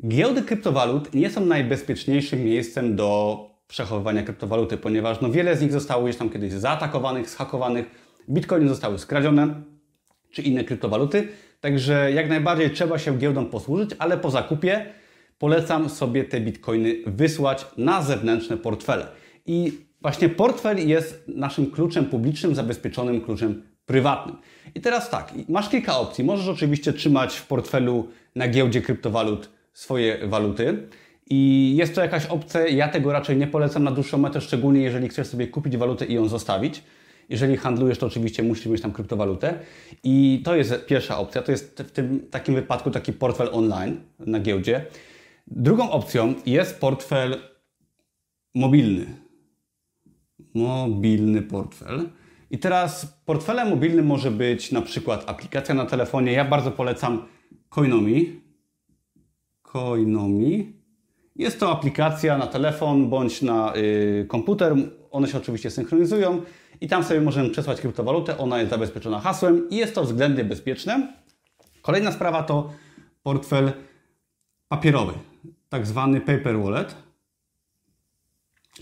Giełdy 0.07 0.41
kryptowalut 0.41 1.13
nie 1.13 1.29
są 1.29 1.45
najbezpieczniejszym 1.45 2.43
miejscem 2.43 2.95
do 2.95 3.39
przechowywania 3.67 4.23
kryptowaluty, 4.23 4.77
ponieważ 4.77 5.21
no 5.21 5.31
wiele 5.31 5.57
z 5.57 5.61
nich 5.61 5.71
zostało 5.71 6.07
już 6.07 6.15
tam 6.15 6.29
kiedyś 6.29 6.53
zaatakowanych, 6.53 7.29
zhakowanych, 7.29 7.85
bitcoiny 8.29 8.69
zostały 8.69 8.99
skradzione, 8.99 9.61
czy 10.31 10.41
inne 10.41 10.63
kryptowaluty. 10.63 11.27
Także 11.59 12.11
jak 12.11 12.29
najbardziej 12.29 12.71
trzeba 12.71 12.99
się 12.99 13.17
giełdą 13.17 13.45
posłużyć, 13.45 13.89
ale 13.99 14.17
po 14.17 14.31
zakupie 14.31 14.85
polecam 15.37 15.89
sobie 15.89 16.23
te 16.23 16.41
bitcoiny 16.41 16.95
wysłać 17.07 17.65
na 17.77 18.01
zewnętrzne 18.01 18.57
portfele. 18.57 19.07
I 19.45 19.71
właśnie 20.01 20.29
portfel 20.29 20.87
jest 20.87 21.23
naszym 21.27 21.71
kluczem 21.71 22.05
publicznym, 22.05 22.55
zabezpieczonym 22.55 23.21
kluczem 23.21 23.63
prywatnym. 23.85 24.37
I 24.75 24.81
teraz 24.81 25.09
tak, 25.09 25.33
masz 25.49 25.69
kilka 25.69 25.97
opcji. 25.97 26.23
Możesz 26.23 26.47
oczywiście 26.47 26.93
trzymać 26.93 27.35
w 27.35 27.47
portfelu 27.47 28.07
na 28.35 28.47
giełdzie 28.47 28.81
kryptowalut 28.81 29.52
swoje 29.73 30.27
waluty. 30.27 30.87
I 31.29 31.73
jest 31.77 31.95
to 31.95 32.01
jakaś 32.01 32.25
opcja, 32.25 32.67
ja 32.67 32.87
tego 32.87 33.11
raczej 33.11 33.37
nie 33.37 33.47
polecam 33.47 33.83
na 33.83 33.91
dłuższą 33.91 34.17
metę, 34.17 34.41
szczególnie 34.41 34.81
jeżeli 34.81 35.09
chcesz 35.09 35.27
sobie 35.27 35.47
kupić 35.47 35.77
walutę 35.77 36.05
i 36.05 36.13
ją 36.13 36.27
zostawić. 36.27 36.83
Jeżeli 37.29 37.57
handlujesz, 37.57 37.97
to 37.97 38.05
oczywiście 38.05 38.43
musisz 38.43 38.65
mieć 38.65 38.81
tam 38.81 38.91
kryptowalutę. 38.91 39.59
I 40.03 40.41
to 40.45 40.55
jest 40.55 40.85
pierwsza 40.85 41.17
opcja. 41.17 41.41
To 41.41 41.51
jest 41.51 41.81
w 41.81 41.91
tym 41.91 42.27
takim 42.31 42.55
wypadku 42.55 42.91
taki 42.91 43.13
portfel 43.13 43.49
online 43.51 44.01
na 44.19 44.39
giełdzie. 44.39 44.85
Drugą 45.47 45.91
opcją 45.91 46.33
jest 46.45 46.79
portfel 46.79 47.37
mobilny 48.55 49.23
mobilny 50.53 51.41
portfel. 51.41 52.09
I 52.51 52.57
teraz 52.57 53.19
portfelem 53.25 53.69
mobilnym 53.69 54.05
może 54.05 54.31
być 54.31 54.71
na 54.71 54.81
przykład 54.81 55.29
aplikacja 55.29 55.75
na 55.75 55.85
telefonie. 55.85 56.31
Ja 56.31 56.45
bardzo 56.45 56.71
polecam 56.71 57.25
Coinomi. 57.69 58.42
Coinomi. 59.73 60.73
Jest 61.35 61.59
to 61.59 61.71
aplikacja 61.71 62.37
na 62.37 62.47
telefon 62.47 63.09
bądź 63.09 63.41
na 63.41 63.75
y, 63.75 64.25
komputer. 64.27 64.75
One 65.11 65.27
się 65.27 65.37
oczywiście 65.37 65.71
synchronizują 65.71 66.41
i 66.81 66.87
tam 66.87 67.03
sobie 67.03 67.21
możemy 67.21 67.49
przesłać 67.49 67.81
kryptowalutę. 67.81 68.37
Ona 68.37 68.59
jest 68.59 68.69
zabezpieczona 68.69 69.19
hasłem 69.19 69.69
i 69.69 69.75
jest 69.75 69.95
to 69.95 70.03
względnie 70.03 70.43
bezpieczne. 70.43 71.13
Kolejna 71.81 72.11
sprawa 72.11 72.43
to 72.43 72.73
portfel 73.23 73.71
papierowy, 74.67 75.13
tak 75.69 75.87
zwany 75.87 76.21
paper 76.21 76.59
wallet, 76.59 76.95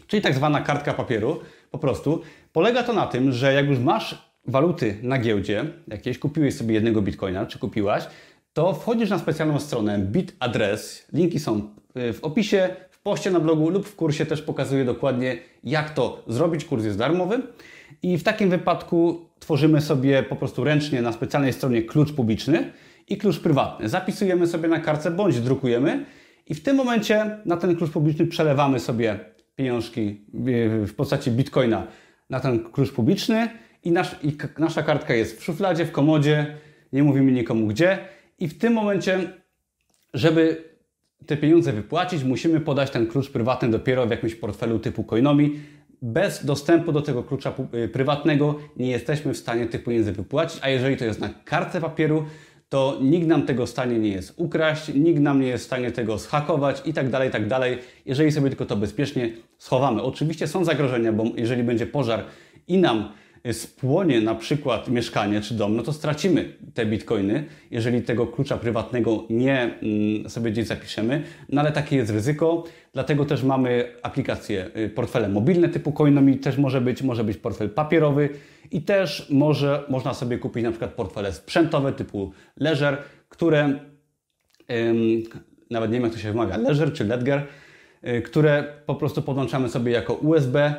czyli 0.08 0.22
tak 0.22 0.36
zwana 0.36 0.62
kartka 0.62 0.94
papieru. 0.94 1.40
Po 1.72 1.78
prostu 1.78 2.22
polega 2.54 2.84
to 2.84 2.94
na 2.94 3.08
tym, 3.08 3.32
że 3.32 3.54
jak 3.54 3.68
już 3.68 3.80
masz 3.80 4.32
waluty 4.48 4.98
na 5.04 5.18
giełdzie, 5.18 5.66
jakieś 5.88 6.20
kupiłeś 6.20 6.56
sobie 6.56 6.74
jednego 6.74 7.02
bitcoina, 7.02 7.46
czy 7.46 7.60
kupiłaś, 7.60 8.08
to 8.54 8.74
wchodzisz 8.74 9.10
na 9.10 9.20
specjalną 9.20 9.60
stronę 9.60 10.00
BitAddress. 10.00 11.08
Linki 11.14 11.40
są 11.40 11.70
y, 11.98 12.14
w 12.14 12.24
opisie, 12.24 12.76
w 12.90 13.02
poście 13.02 13.32
na 13.32 13.40
blogu 13.40 13.70
lub 13.70 13.88
w 13.88 13.96
kursie 13.96 14.26
też 14.26 14.42
pokazuję 14.42 14.86
dokładnie, 14.86 15.38
jak 15.64 15.90
to 15.90 16.24
zrobić. 16.28 16.66
Kurs 16.66 16.86
jest 16.86 16.98
darmowy. 16.98 17.42
I 18.04 18.18
w 18.18 18.24
takim 18.24 18.50
wypadku 18.50 19.30
tworzymy 19.40 19.82
sobie 19.82 20.24
po 20.24 20.36
prostu 20.36 20.64
ręcznie 20.64 21.02
na 21.02 21.12
specjalnej 21.12 21.54
stronie 21.54 21.82
klucz 21.82 22.14
publiczny 22.14 22.72
i 23.10 23.18
klucz 23.18 23.40
prywatny. 23.40 23.90
Zapisujemy 23.90 24.48
sobie 24.48 24.70
na 24.70 24.80
kartce 24.80 25.12
bądź 25.12 25.40
drukujemy 25.40 26.06
i 26.48 26.56
w 26.56 26.64
tym 26.64 26.76
momencie 26.76 27.38
na 27.46 27.58
ten 27.58 27.76
klucz 27.76 27.92
publiczny 27.92 28.28
przelewamy 28.28 28.80
sobie 28.80 29.20
pieniążki 29.56 30.22
w 30.86 30.94
postaci 30.96 31.32
bitcoina 31.32 31.88
na 32.30 32.40
ten 32.40 32.64
klucz 32.64 32.92
publiczny 32.92 33.50
i, 33.84 33.92
nasz, 33.92 34.16
i 34.24 34.38
nasza 34.58 34.84
kartka 34.84 35.14
jest 35.14 35.40
w 35.40 35.44
szufladzie, 35.44 35.86
w 35.86 35.92
komodzie, 35.92 36.58
nie 36.94 37.04
mówimy 37.04 37.32
nikomu 37.32 37.68
gdzie 37.68 38.00
i 38.42 38.48
w 38.48 38.58
tym 38.58 38.74
momencie, 38.74 39.20
żeby 40.14 40.64
te 41.26 41.38
pieniądze 41.38 41.74
wypłacić, 41.74 42.24
musimy 42.24 42.60
podać 42.60 42.92
ten 42.92 43.08
klucz 43.08 43.30
prywatny 43.30 43.70
dopiero 43.70 44.08
w 44.08 44.10
jakimś 44.10 44.36
portfelu 44.36 44.80
typu 44.80 45.04
Coinomi. 45.04 45.60
Bez 46.02 46.46
dostępu 46.46 46.92
do 46.92 47.02
tego 47.02 47.24
klucza 47.24 47.54
y, 47.74 47.88
prywatnego 47.88 48.60
nie 48.78 48.92
jesteśmy 48.92 49.34
w 49.34 49.38
stanie 49.38 49.66
tych 49.66 49.84
pieniędzy 49.84 50.12
wypłacić, 50.12 50.60
a 50.62 50.70
jeżeli 50.70 50.98
to 50.98 51.06
jest 51.06 51.20
na 51.20 51.30
kartce 51.30 51.82
papieru, 51.82 52.26
to 52.70 52.98
nikt 53.02 53.28
nam 53.28 53.46
tego 53.46 53.66
w 53.66 53.70
stanie 53.70 54.00
nie 54.00 54.10
jest 54.10 54.34
ukraść, 54.38 54.94
nikt 54.94 55.20
nam 55.20 55.42
nie 55.42 55.48
jest 55.48 55.64
w 55.64 55.68
stanie 55.68 55.92
tego 55.92 56.20
schakować 56.20 56.82
i 56.86 56.94
tak 56.94 57.10
dalej, 57.10 57.32
tak 57.32 57.48
dalej, 57.48 57.78
jeżeli 58.06 58.32
sobie 58.32 58.50
tylko 58.50 58.66
to 58.66 58.76
bezpiecznie 58.76 59.30
schowamy. 59.58 60.02
Oczywiście 60.02 60.48
są 60.48 60.66
zagrożenia, 60.66 61.14
bo 61.14 61.24
jeżeli 61.36 61.64
będzie 61.64 61.86
pożar 61.86 62.26
i 62.68 62.78
nam 62.78 63.12
spłonie 63.52 64.22
na 64.22 64.36
przykład 64.36 64.88
mieszkanie 64.88 65.42
czy 65.42 65.54
dom, 65.54 65.76
no 65.76 65.84
to 65.84 65.94
stracimy 65.94 66.54
te 66.74 66.86
bitcoiny, 66.86 67.44
jeżeli 67.72 68.02
tego 68.02 68.28
klucza 68.28 68.58
prywatnego 68.58 69.26
nie 69.30 69.62
mm, 69.62 70.30
sobie 70.30 70.52
gdzieś 70.52 70.68
zapiszemy, 70.68 71.24
no 71.50 71.62
ale 71.62 71.72
takie 71.72 71.96
jest 71.96 72.12
ryzyko, 72.12 72.64
dlatego 72.94 73.26
też 73.26 73.44
mamy 73.44 73.94
aplikacje, 74.04 74.70
y, 74.78 74.90
portfele 74.90 75.30
mobilne 75.30 75.70
typu 75.70 75.92
Coinomi, 75.92 76.38
też 76.38 76.58
może 76.58 76.82
być, 76.82 77.02
może 77.02 77.24
być 77.24 77.38
portfel 77.38 77.70
papierowy 77.70 78.30
i 78.72 78.82
też 78.82 79.28
może, 79.30 79.84
można 79.90 80.14
sobie 80.14 80.38
kupić 80.38 80.64
na 80.64 80.72
przykład 80.72 80.94
portfele 80.94 81.34
sprzętowe 81.34 81.94
typu 81.94 82.32
Ledger, 82.58 82.98
które 83.30 83.64
ym, 84.72 85.24
nawet 85.70 85.92
nie 85.92 85.98
wiem 85.98 86.04
jak 86.04 86.14
to 86.14 86.20
się 86.20 86.32
wymawia, 86.32 86.58
Ledger 86.58 86.94
czy 86.94 87.06
Ledger, 87.06 87.48
y, 88.08 88.22
które 88.22 88.64
po 88.86 88.96
prostu 88.96 89.22
podłączamy 89.22 89.70
sobie 89.70 89.92
jako 89.92 90.14
USB, 90.14 90.76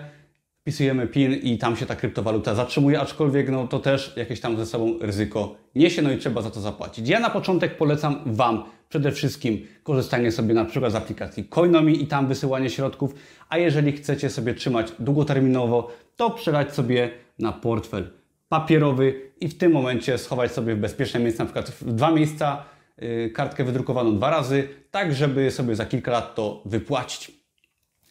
wpisujemy 0.62 1.06
PIN 1.06 1.32
i 1.32 1.58
tam 1.58 1.76
się 1.76 1.86
ta 1.86 1.96
kryptowaluta 1.96 2.54
zatrzymuje, 2.54 3.00
aczkolwiek 3.00 3.48
no, 3.48 3.68
to 3.68 3.78
też 3.78 4.12
jakieś 4.16 4.40
tam 4.40 4.56
ze 4.56 4.66
sobą 4.66 4.98
ryzyko 5.00 5.56
niesie, 5.74 6.02
no 6.02 6.12
i 6.12 6.18
trzeba 6.18 6.42
za 6.42 6.50
to 6.50 6.60
zapłacić. 6.60 7.08
Ja 7.08 7.20
na 7.20 7.30
początek 7.30 7.76
polecam 7.76 8.20
Wam 8.26 8.64
przede 8.88 9.12
wszystkim 9.12 9.66
korzystanie 9.82 10.32
sobie 10.32 10.54
na 10.54 10.64
przykład 10.64 10.92
z 10.92 10.94
aplikacji 10.94 11.44
Coinomi 11.44 12.02
i 12.02 12.06
tam 12.06 12.28
wysyłanie 12.28 12.70
środków, 12.70 13.14
a 13.48 13.58
jeżeli 13.58 13.92
chcecie 13.92 14.30
sobie 14.30 14.54
trzymać 14.54 14.92
długoterminowo, 14.98 15.90
to 16.16 16.30
przelać 16.30 16.74
sobie 16.74 17.10
na 17.38 17.52
portfel 17.52 18.10
papierowy 18.48 19.30
i 19.40 19.48
w 19.48 19.58
tym 19.58 19.72
momencie 19.72 20.18
schować 20.18 20.52
sobie 20.52 20.74
w 20.74 20.78
bezpieczne 20.78 21.20
miejsce, 21.20 21.42
na 21.42 21.46
przykład 21.46 21.70
w 21.70 21.92
dwa 21.92 22.10
miejsca, 22.10 22.64
yy, 22.98 23.30
kartkę 23.30 23.64
wydrukowaną 23.64 24.16
dwa 24.16 24.30
razy, 24.30 24.68
tak 24.90 25.14
żeby 25.14 25.50
sobie 25.50 25.76
za 25.76 25.86
kilka 25.86 26.12
lat 26.12 26.34
to 26.34 26.62
wypłacić. 26.64 27.32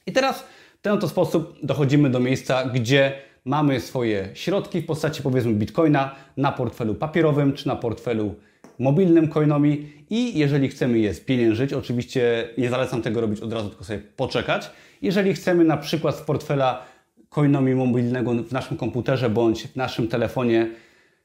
I 0.06 0.12
teraz 0.12 0.46
ten 0.82 0.94
oto 0.94 1.10
sposób 1.10 1.58
dochodzimy 1.64 2.10
do 2.10 2.20
miejsca, 2.20 2.66
gdzie 2.66 3.14
mamy 3.46 3.80
swoje 3.80 4.30
środki 4.34 4.82
w 4.82 4.86
postaci 4.86 5.24
powiedzmy 5.24 5.54
bitcoina 5.54 6.16
na 6.38 6.52
portfelu 6.52 6.96
papierowym 6.96 7.54
czy 7.54 7.68
na 7.68 7.76
portfelu 7.76 8.36
mobilnym 8.80 9.28
coinomi 9.28 9.90
i 10.10 10.40
jeżeli 10.40 10.68
chcemy 10.68 11.00
je 11.00 11.14
spieniężyć, 11.14 11.74
oczywiście 11.74 12.50
nie 12.58 12.70
zalecam 12.70 13.02
tego 13.02 13.22
robić 13.22 13.40
od 13.40 13.54
razu, 13.54 13.70
tylko 13.70 13.84
sobie 13.84 14.00
poczekać. 14.00 14.72
Jeżeli 15.02 15.34
chcemy 15.34 15.64
na 15.64 15.78
przykład 15.78 16.16
z 16.16 16.22
portfela 16.22 16.86
coinomi 17.30 17.76
mobilnego 17.76 18.34
w 18.34 18.52
naszym 18.52 18.78
komputerze 18.78 19.30
bądź 19.30 19.68
w 19.68 19.76
naszym 19.76 20.08
telefonie 20.08 20.70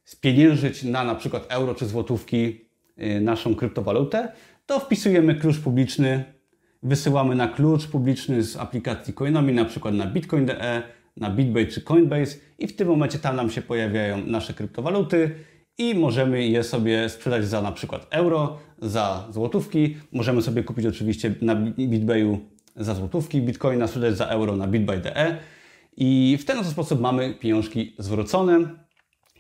spieniężyć 0.05 0.83
na 0.83 1.05
na 1.05 1.15
przykład 1.15 1.47
euro 1.49 1.75
czy 1.75 1.87
złotówki 1.87 2.61
y, 2.99 3.21
naszą 3.21 3.55
kryptowalutę, 3.55 4.33
to 4.67 4.81
wpisujemy 4.81 5.35
klucz 5.35 5.59
publiczny 5.59 6.25
wysyłamy 6.83 7.35
na 7.35 7.49
klucz 7.49 7.87
publiczny 7.87 8.43
z 8.43 8.57
aplikacji 8.57 9.15
Coinomi, 9.15 9.53
na 9.53 9.65
przykład 9.65 9.95
na 9.95 10.07
bitcoin.de, 10.07 10.83
na 11.17 11.31
BitBay 11.31 11.67
czy 11.67 11.81
Coinbase 11.81 12.37
i 12.59 12.67
w 12.67 12.77
tym 12.77 12.89
momencie 12.89 13.19
tam 13.19 13.37
nam 13.37 13.51
się 13.51 13.63
pojawiają 13.63 14.27
nasze 14.27 14.55
kryptowaluty 14.55 15.31
i 15.79 15.95
możemy 15.95 16.47
je 16.47 16.63
sobie 16.63 17.09
sprzedać 17.09 17.45
za 17.45 17.63
na 17.63 17.73
przykład 17.73 18.07
euro, 18.11 18.59
za 18.83 19.29
złotówki. 19.31 19.97
Możemy 20.13 20.43
sobie 20.43 20.63
kupić 20.63 20.87
oczywiście 20.87 21.35
na 21.43 21.55
BitBayu 21.55 22.39
za 22.77 22.95
złotówki, 22.95 23.43
bitcoina 23.43 23.87
sprzedać 23.87 24.17
za 24.17 24.27
euro 24.27 24.57
na 24.57 24.67
bitbuy.de 24.67 25.37
i 25.97 26.39
w 26.41 26.45
ten 26.45 26.65
sposób 26.65 27.01
mamy 27.01 27.35
pieniążki 27.35 27.95
zwrócone. 27.99 28.61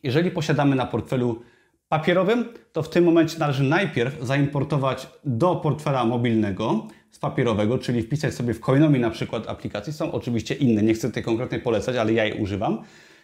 Jeżeli 0.02 0.30
posiadamy 0.30 0.76
na 0.76 0.86
portfelu 0.86 1.42
papierowym, 1.88 2.44
to 2.72 2.82
w 2.82 2.90
tym 2.90 3.04
momencie 3.04 3.38
należy 3.38 3.62
najpierw 3.62 4.22
zaimportować 4.22 5.06
do 5.24 5.56
portfela 5.56 6.04
mobilnego 6.04 6.86
z 7.16 7.18
papierowego, 7.18 7.78
czyli 7.78 8.02
wpisać 8.02 8.34
sobie 8.34 8.54
w 8.54 8.60
Coinomi 8.60 9.00
na 9.00 9.10
przykład 9.10 9.48
aplikacje. 9.48 9.92
Są 9.92 10.12
oczywiście 10.12 10.54
inne, 10.54 10.82
nie 10.82 10.94
chcę 10.94 11.12
tej 11.12 11.22
konkretnej 11.22 11.60
polecać, 11.60 11.96
ale 11.96 12.12
ja 12.12 12.24
je 12.24 12.34
używam. 12.34 12.82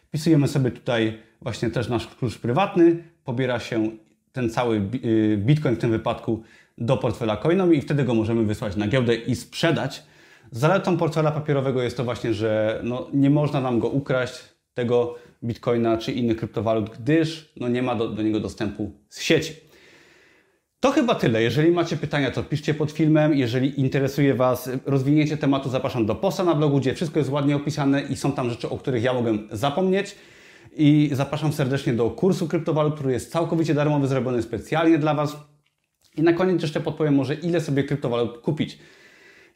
Wpisujemy 0.08 0.48
sobie 0.48 0.70
tutaj 0.70 1.18
właśnie 1.40 1.70
też 1.70 1.88
nasz 1.88 2.06
klucz 2.06 2.38
prywatny, 2.38 3.04
pobiera 3.24 3.60
się 3.60 3.90
ten 4.32 4.50
cały 4.50 4.76
y, 5.04 5.36
Bitcoin 5.36 5.76
w 5.76 5.78
tym 5.78 5.90
wypadku 5.90 6.42
do 6.78 6.96
portfela 6.96 7.36
Coinomi 7.36 7.76
i 7.76 7.80
wtedy 7.80 8.04
go 8.04 8.14
możemy 8.14 8.44
wysłać 8.44 8.76
na 8.76 8.88
giełdę 8.88 9.14
i 9.14 9.36
sprzedać. 9.36 10.02
Zaletą 10.50 10.96
portfela 10.96 11.32
papierowego 11.32 11.82
jest 11.82 11.96
to 11.96 12.04
właśnie, 12.04 12.34
że 12.34 12.80
no, 12.84 13.08
nie 13.12 13.30
można 13.30 13.60
nam 13.60 13.78
go 13.78 13.88
ukraść, 13.88 14.34
tego 14.74 15.14
Bitcoina 15.44 15.98
czy 15.98 16.12
innych 16.12 16.36
kryptowalut, 16.36 16.90
gdyż 16.90 17.52
no, 17.56 17.68
nie 17.68 17.82
ma 17.82 17.94
do, 17.94 18.08
do 18.08 18.22
niego 18.22 18.40
dostępu 18.40 18.92
z 19.08 19.20
sieci. 19.20 19.71
To 20.82 20.92
chyba 20.92 21.14
tyle. 21.14 21.42
Jeżeli 21.42 21.70
macie 21.70 21.96
pytania, 21.96 22.30
to 22.30 22.42
piszcie 22.42 22.74
pod 22.74 22.92
filmem. 22.92 23.34
Jeżeli 23.34 23.80
interesuje 23.80 24.34
Was 24.34 24.70
rozwinięcie 24.86 25.36
tematu, 25.36 25.70
zapraszam 25.70 26.06
do 26.06 26.14
posta 26.14 26.44
na 26.44 26.54
blogu, 26.54 26.78
gdzie 26.78 26.94
wszystko 26.94 27.18
jest 27.18 27.30
ładnie 27.30 27.56
opisane 27.56 28.02
i 28.02 28.16
są 28.16 28.32
tam 28.32 28.50
rzeczy, 28.50 28.68
o 28.68 28.78
których 28.78 29.02
ja 29.02 29.12
mogę 29.12 29.38
zapomnieć. 29.50 30.14
I 30.76 31.10
zapraszam 31.12 31.52
serdecznie 31.52 31.92
do 31.92 32.10
kursu 32.10 32.48
kryptowalut, 32.48 32.94
który 32.94 33.12
jest 33.12 33.32
całkowicie 33.32 33.74
darmowy, 33.74 34.08
zrobiony 34.08 34.42
specjalnie 34.42 34.98
dla 34.98 35.14
Was. 35.14 35.36
I 36.16 36.22
na 36.22 36.32
koniec 36.32 36.62
jeszcze 36.62 36.80
podpowiem 36.80 37.14
może, 37.14 37.34
ile 37.34 37.60
sobie 37.60 37.84
kryptowalut 37.84 38.38
kupić. 38.38 38.78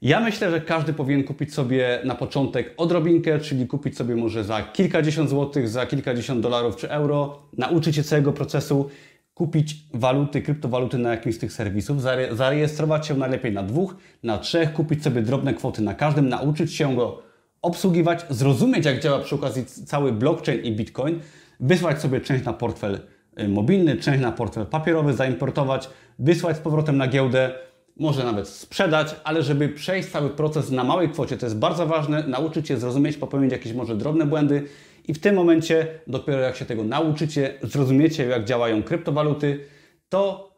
Ja 0.03 0.21
myślę, 0.21 0.51
że 0.51 0.61
każdy 0.61 0.93
powinien 0.93 1.25
kupić 1.25 1.55
sobie 1.55 2.01
na 2.05 2.15
początek 2.15 2.75
odrobinkę, 2.77 3.39
czyli 3.39 3.67
kupić 3.67 3.97
sobie 3.97 4.17
może 4.17 4.45
za 4.45 4.63
kilkadziesiąt 4.63 5.31
złotych, 5.31 5.69
za 5.69 5.87
kilkadziesiąt 5.87 6.41
dolarów 6.41 6.77
czy 6.77 6.91
euro, 6.91 7.43
nauczyć 7.59 7.97
się 7.97 8.03
całego 8.03 8.33
procesu 8.33 8.91
kupić 9.37 9.77
waluty, 9.95 10.43
kryptowaluty 10.43 10.99
na 10.99 11.11
jakimś 11.11 11.35
z 11.35 11.39
tych 11.39 11.53
serwisów, 11.53 12.03
zarejestrować 12.31 13.07
się 13.07 13.15
najlepiej 13.15 13.53
na 13.53 13.63
dwóch, 13.63 13.97
na 14.23 14.39
trzech, 14.39 14.73
kupić 14.73 15.03
sobie 15.03 15.23
drobne 15.23 15.55
kwoty 15.55 15.83
na 15.83 15.95
każdym, 15.95 16.29
nauczyć 16.29 16.75
się 16.75 16.97
go 16.97 17.23
obsługiwać, 17.63 18.27
zrozumieć 18.31 18.85
jak 18.87 19.01
działa 19.01 19.19
przy 19.19 19.35
okazji 19.35 19.65
cały 19.65 20.13
blockchain 20.13 20.61
i 20.65 20.73
bitcoin, 20.73 21.21
wysłać 21.61 22.01
sobie 22.01 22.21
część 22.21 22.45
na 22.45 22.53
portfel 22.53 23.01
y, 23.41 23.49
mobilny, 23.49 23.97
część 23.97 24.23
na 24.23 24.33
portfel 24.33 24.67
papierowy, 24.67 25.15
zaimportować, 25.15 25.91
wysłać 26.19 26.57
z 26.57 26.61
powrotem 26.61 26.97
na 26.97 27.09
giełdę, 27.09 27.55
może 27.97 28.25
nawet 28.25 28.49
sprzedać, 28.49 29.17
ale 29.25 29.43
żeby 29.43 29.69
przejść 29.69 30.09
cały 30.09 30.31
proces 30.31 30.71
na 30.71 30.85
małej 30.85 31.09
kwocie, 31.09 31.37
to 31.37 31.47
jest 31.47 31.59
bardzo 31.59 31.87
ważne, 31.87 32.25
nauczyć 32.27 32.69
się 32.69 32.79
zrozumieć, 32.79 33.17
popełnić 33.17 33.53
jakieś 33.53 33.73
może 33.73 33.97
drobne 33.97 34.27
błędy 34.27 34.63
i 35.09 35.15
w 35.15 35.19
tym 35.19 35.35
momencie, 35.35 35.87
dopiero 36.07 36.41
jak 36.41 36.57
się 36.57 36.65
tego 36.65 36.85
nauczycie, 36.85 37.55
zrozumiecie, 37.63 38.27
jak 38.27 38.45
działają 38.45 38.83
kryptowaluty, 38.83 39.61
to 40.09 40.53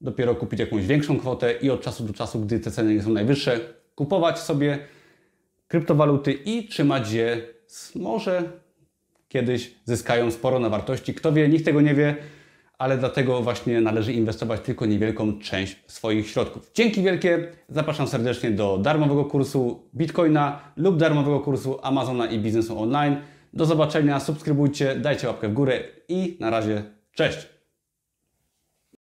dopiero 0.00 0.34
kupić 0.34 0.60
jakąś 0.60 0.86
większą 0.86 1.18
kwotę 1.18 1.52
i 1.52 1.70
od 1.70 1.80
czasu 1.80 2.04
do 2.04 2.12
czasu, 2.12 2.40
gdy 2.40 2.60
te 2.60 2.70
ceny 2.70 2.94
nie 2.94 3.02
są 3.02 3.10
najwyższe, 3.10 3.60
kupować 3.94 4.38
sobie 4.38 4.78
kryptowaluty 5.68 6.32
i 6.32 6.68
trzymać 6.68 7.12
je. 7.12 7.42
Może 7.94 8.42
kiedyś 9.28 9.74
zyskają 9.84 10.30
sporo 10.30 10.58
na 10.58 10.68
wartości. 10.68 11.14
Kto 11.14 11.32
wie, 11.32 11.48
nikt 11.48 11.64
tego 11.64 11.80
nie 11.80 11.94
wie, 11.94 12.16
ale 12.80 12.98
dlatego 12.98 13.42
właśnie 13.42 13.80
należy 13.80 14.12
inwestować 14.12 14.60
tylko 14.60 14.86
niewielką 14.86 15.38
część 15.38 15.76
swoich 15.86 16.28
środków. 16.28 16.70
Dzięki 16.74 17.02
wielkie, 17.02 17.48
zapraszam 17.68 18.08
serdecznie 18.08 18.50
do 18.50 18.78
darmowego 18.78 19.24
kursu 19.24 19.82
Bitcoina 19.94 20.60
lub 20.76 20.96
darmowego 20.96 21.40
kursu 21.40 21.78
Amazona 21.82 22.26
i 22.26 22.38
biznesu 22.38 22.82
online. 22.82 23.16
Do 23.52 23.64
zobaczenia, 23.64 24.20
subskrybujcie, 24.20 24.96
dajcie 24.96 25.26
łapkę 25.26 25.48
w 25.48 25.52
górę 25.52 25.80
i 26.08 26.36
na 26.40 26.50
razie 26.50 26.82
cześć! 27.12 27.59